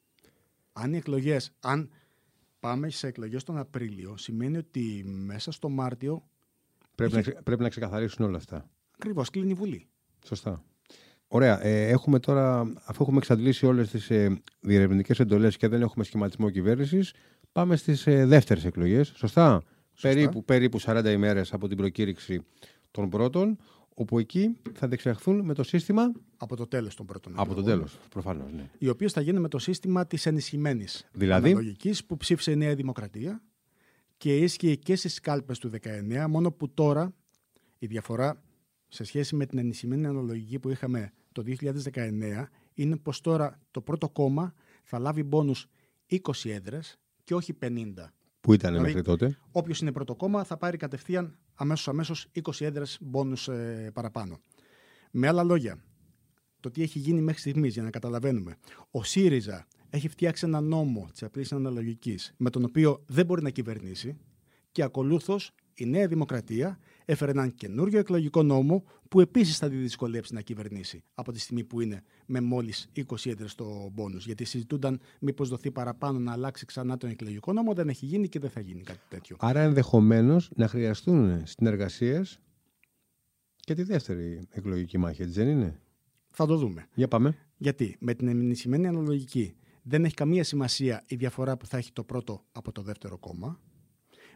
[0.77, 1.89] αν οι εκλογές, αν
[2.59, 6.23] πάμε σε εκλογές τον Απρίλιο, σημαίνει ότι μέσα στο Μάρτιο.
[6.95, 8.69] Πρέπει, να, πρέπει να ξεκαθαρίσουν όλα αυτά.
[8.91, 9.87] Ακριβώς, κλείνει η Βουλή.
[10.25, 10.63] Σωστά.
[11.27, 11.65] Ωραία.
[11.65, 16.49] Ε, έχουμε τώρα, αφού έχουμε εξαντλήσει όλες τις ε, διερευνητικές εντολές και δεν έχουμε σχηματισμό
[16.49, 17.13] κυβέρνησης,
[17.51, 19.13] πάμε στις ε, δεύτερες εκλογές.
[19.15, 19.63] Σωστά.
[20.01, 22.45] Περίπου, περίπου 40 ημέρες από την προκήρυξη
[22.91, 23.57] των πρώτων
[23.99, 26.11] όπου εκεί θα διεξαχθούν με το σύστημα.
[26.37, 28.51] Από το τέλος των πρώτων Από το τέλος, προφανώς.
[28.53, 28.69] Ναι.
[28.77, 31.49] Οι οποίε θα γίνουν με το σύστημα της ενισχυμένης δηλαδή...
[31.49, 33.41] αναλογικής που ψήφισε η Νέα Δημοκρατία
[34.17, 37.13] και ίσχυε και στις κάλπες του 19, μόνο που τώρα
[37.77, 38.43] η διαφορά
[38.87, 41.43] σε σχέση με την ενισχυμένη αναλογική που είχαμε το
[41.93, 45.67] 2019 είναι πως τώρα το πρώτο κόμμα θα λάβει μπόνους
[46.09, 47.67] 20 έδρες και όχι 50.
[48.39, 49.37] Που ήταν δηλαδή, μέχρι τότε.
[49.51, 54.39] Όποιος είναι πρώτο κόμμα θα πάρει κατευθείαν αμέσως αμέσως 20 έδρες μπόνου ε, παραπάνω.
[55.11, 55.83] Με άλλα λόγια,
[56.59, 58.57] το τι έχει γίνει μέχρι στιγμής για να καταλαβαίνουμε.
[58.91, 63.49] Ο ΣΥΡΙΖΑ έχει φτιάξει ένα νόμο της απλή αναλογικής με τον οποίο δεν μπορεί να
[63.49, 64.17] κυβερνήσει
[64.71, 70.33] και ακολούθως η Νέα Δημοκρατία έφερε έναν καινούριο εκλογικό νόμο που επίσης θα τη δυσκολέψει
[70.33, 74.25] να κυβερνήσει από τη στιγμή που είναι με μόλις 20 έδρε στο μπόνους.
[74.25, 77.73] Γιατί συζητούνταν μήπως δοθεί παραπάνω να αλλάξει ξανά τον εκλογικό νόμο.
[77.73, 79.35] Δεν έχει γίνει και δεν θα γίνει κάτι τέτοιο.
[79.39, 82.39] Άρα ενδεχομένως να χρειαστούν συνεργασίες
[83.55, 85.79] και τη δεύτερη εκλογική μάχη, έτσι δεν είναι;
[86.29, 86.87] Θα το δούμε.
[86.93, 87.37] Για πάμε.
[87.57, 92.03] Γιατί με την ενισχυμένη αναλογική δεν έχει καμία σημασία η διαφορά που θα έχει το
[92.03, 93.59] πρώτο από το δεύτερο κόμμα.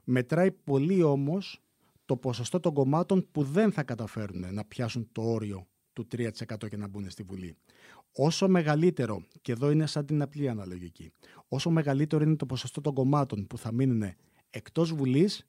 [0.03, 1.61] Μετράει πολύ όμως
[2.11, 6.29] το ποσοστό των κομμάτων που δεν θα καταφέρουν να πιάσουν το όριο του 3%
[6.69, 7.55] και να μπουν στη Βουλή.
[8.11, 11.11] Όσο μεγαλύτερο, και εδώ είναι σαν την απλή αναλογική,
[11.47, 14.13] όσο μεγαλύτερο είναι το ποσοστό των κομμάτων που θα μείνουν
[14.49, 15.47] εκτός Βουλής,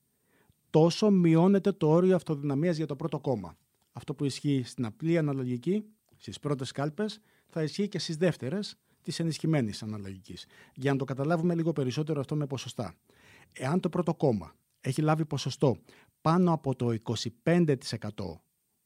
[0.71, 3.57] τόσο μειώνεται το όριο αυτοδυναμίας για το πρώτο κόμμα.
[3.93, 5.85] Αυτό που ισχύει στην απλή αναλογική,
[6.17, 10.37] στις πρώτες κάλπες, θα ισχύει και στις δεύτερες, της ενισχυμένης αναλλαγική.
[10.75, 12.95] Για να το καταλάβουμε λίγο περισσότερο αυτό με ποσοστά.
[13.53, 15.77] Εάν το πρώτο κόμμα έχει λάβει ποσοστό
[16.23, 16.95] πάνω από το
[17.45, 18.09] 25%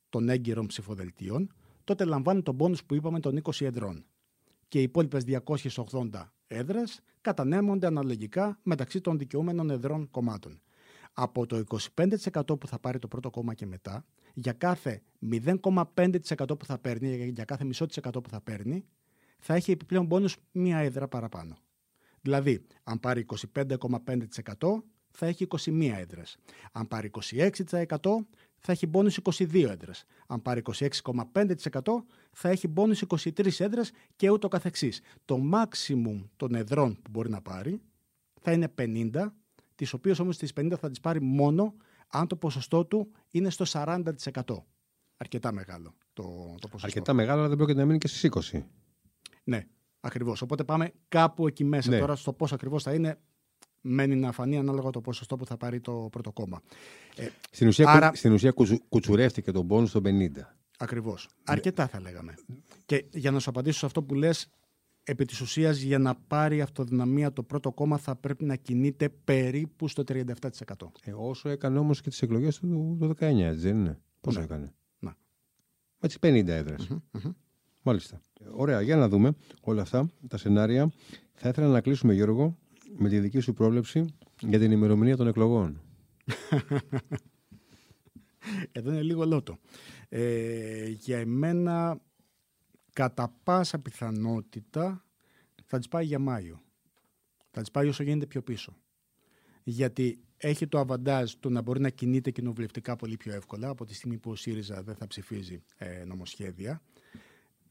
[0.09, 1.53] των έγκυρων ψηφοδελτίων,
[1.85, 4.05] τότε λαμβάνει τον πόνους που είπαμε των 20 εδρών.
[4.69, 10.61] Και οι υπόλοιπες 280 έδρες κατανέμονται αναλογικά μεταξύ των δικαιούμενων εδρών κομμάτων.
[11.13, 11.63] Από το
[11.95, 17.31] 25% που θα πάρει το πρώτο κόμμα και μετά, για κάθε 0,5% που θα παίρνει,
[17.35, 18.85] για κάθε μισό της εκατό που θα παίρνει,
[19.39, 21.57] θα έχει επιπλέον πόνους μία έδρα παραπάνω.
[22.21, 24.83] Δηλαδή, αν πάρει 25,5%
[25.17, 26.37] θα έχει 21 έδρες.
[26.73, 28.27] Αν πάρει 26%
[28.59, 30.05] θα έχει μπόνους 22 έδρες.
[30.27, 35.01] Αν πάρει 26,5% θα έχει μπόνους 23 έδρες και ούτω καθεξής.
[35.25, 37.81] Το maximum των εδρών που μπορεί να πάρει
[38.41, 39.33] θα είναι 50,
[39.75, 41.75] τις οποίες όμως τις 50 θα τις πάρει μόνο
[42.09, 44.03] αν το ποσοστό του είναι στο 40%.
[45.17, 46.23] Αρκετά μεγάλο το,
[46.59, 46.87] το ποσοστό.
[46.87, 48.63] Αρκετά μεγάλο, αλλά δεν πρόκειται να μείνει και στις 20.
[49.45, 49.67] Ναι,
[50.01, 50.43] ακριβώς.
[50.43, 51.91] Οπότε πάμε κάπου εκεί μέσα.
[51.91, 51.99] Ναι.
[51.99, 53.19] Τώρα στο πώς ακριβώς θα είναι
[53.87, 56.63] μένει να φανεί ανάλογα το ποσοστό που θα πάρει το πρώτο κόμμα.
[57.17, 58.11] Ε, στην, ουσία, άρα...
[58.15, 58.55] στην ουσία
[58.89, 60.11] κουτσουρεύτηκε τον πόνους στο 50.
[60.79, 61.29] Ακριβώς.
[61.29, 61.43] Ναι.
[61.45, 62.35] Αρκετά θα λέγαμε.
[62.87, 64.51] Και για να σου απαντήσω σε αυτό που λες,
[65.03, 69.89] επί της ουσίας για να πάρει αυτοδυναμία το πρώτο κόμμα θα πρέπει να κινείται περίπου
[69.89, 70.33] στο 37%.
[71.03, 74.45] Ε, όσο έκανε όμως και τις εκλογές του το 19, έτσι δεν είναι; Πόσο ναι.
[74.45, 75.17] έκανε; Να.
[76.01, 76.75] Έτσι 50 εδρε
[77.83, 78.21] Μάλιστα.
[78.51, 80.93] Ωραία, για να δούμε όλα αυτά τα σενάρια.
[81.35, 82.59] Θα ήθελα να κλείσουμε, Γιώργο,
[82.99, 85.81] με τη δική σου πρόβλεψη για την ημερομηνία των εκλογών.
[88.73, 89.59] Εδώ είναι λίγο λότο.
[90.09, 92.01] Ε, για εμένα,
[92.93, 95.05] κατά πάσα πιθανότητα,
[95.65, 96.63] θα τις πάει για Μάιο.
[97.51, 98.77] Θα τις πάει όσο γίνεται πιο πίσω.
[99.63, 103.95] Γιατί έχει το αβαντάζ του να μπορεί να κινείται κοινοβουλευτικά πολύ πιο εύκολα από τη
[103.95, 106.83] στιγμή που ο ΣΥΡΙΖΑ δεν θα ψηφίζει ε, νομοσχέδια.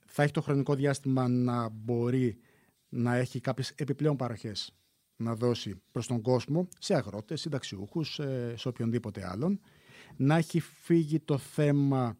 [0.05, 2.37] Θα έχει το χρονικό διάστημα να μπορεί
[2.89, 4.75] να έχει κάποιες επιπλέον παροχές
[5.17, 8.19] να δώσει προς τον κόσμο, σε αγρότες, συνταξιούχους,
[8.55, 9.59] σε οποιονδήποτε άλλον.
[10.15, 12.17] Να έχει φύγει το θέμα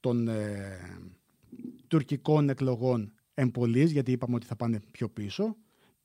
[0.00, 0.78] των ε,
[1.88, 5.56] τουρκικών εκλογών εμπολής, γιατί είπαμε ότι θα πάνε πιο πίσω,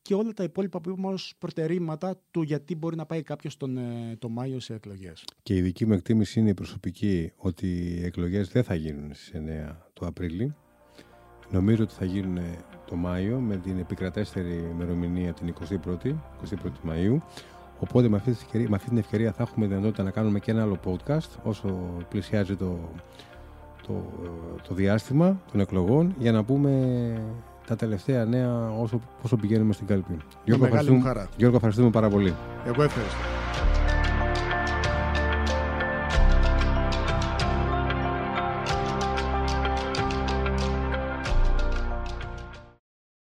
[0.02, 3.78] και όλα τα υπόλοιπα που είπαμε ως προτερήματα του γιατί μπορεί να πάει κάποιος τον,
[3.78, 5.24] ε, το Μάιο σε εκλογές.
[5.44, 9.32] Και η δική μου εκτίμηση είναι η προσωπική ότι οι εκλογές δεν θα γίνουν στις
[9.34, 10.56] 9 του Απρίλη.
[11.52, 12.40] Νομίζω ότι θα γίνουν
[12.86, 17.18] το Μάιο με την επικρατέστερη ημερομηνία την 21η, 21η Μαΐου.
[17.80, 20.62] Οπότε με αυτή, ευκαιρία, με αυτή την ευκαιρία θα έχουμε δυνατότητα να κάνουμε και ένα
[20.62, 21.68] άλλο podcast όσο
[22.10, 22.80] πλησιάζει το,
[23.88, 24.04] το,
[24.68, 26.72] το διάστημα των εκλογών για να πούμε
[27.68, 30.18] τα τελευταία νέα όσο, όσο πηγαίνουμε στην κάλπη.
[30.44, 32.34] Γιώργο, ευχαριστούμε, Γιώργο, ευχαριστούμε πάρα πολύ.
[32.66, 33.71] Εγώ ευχαριστώ.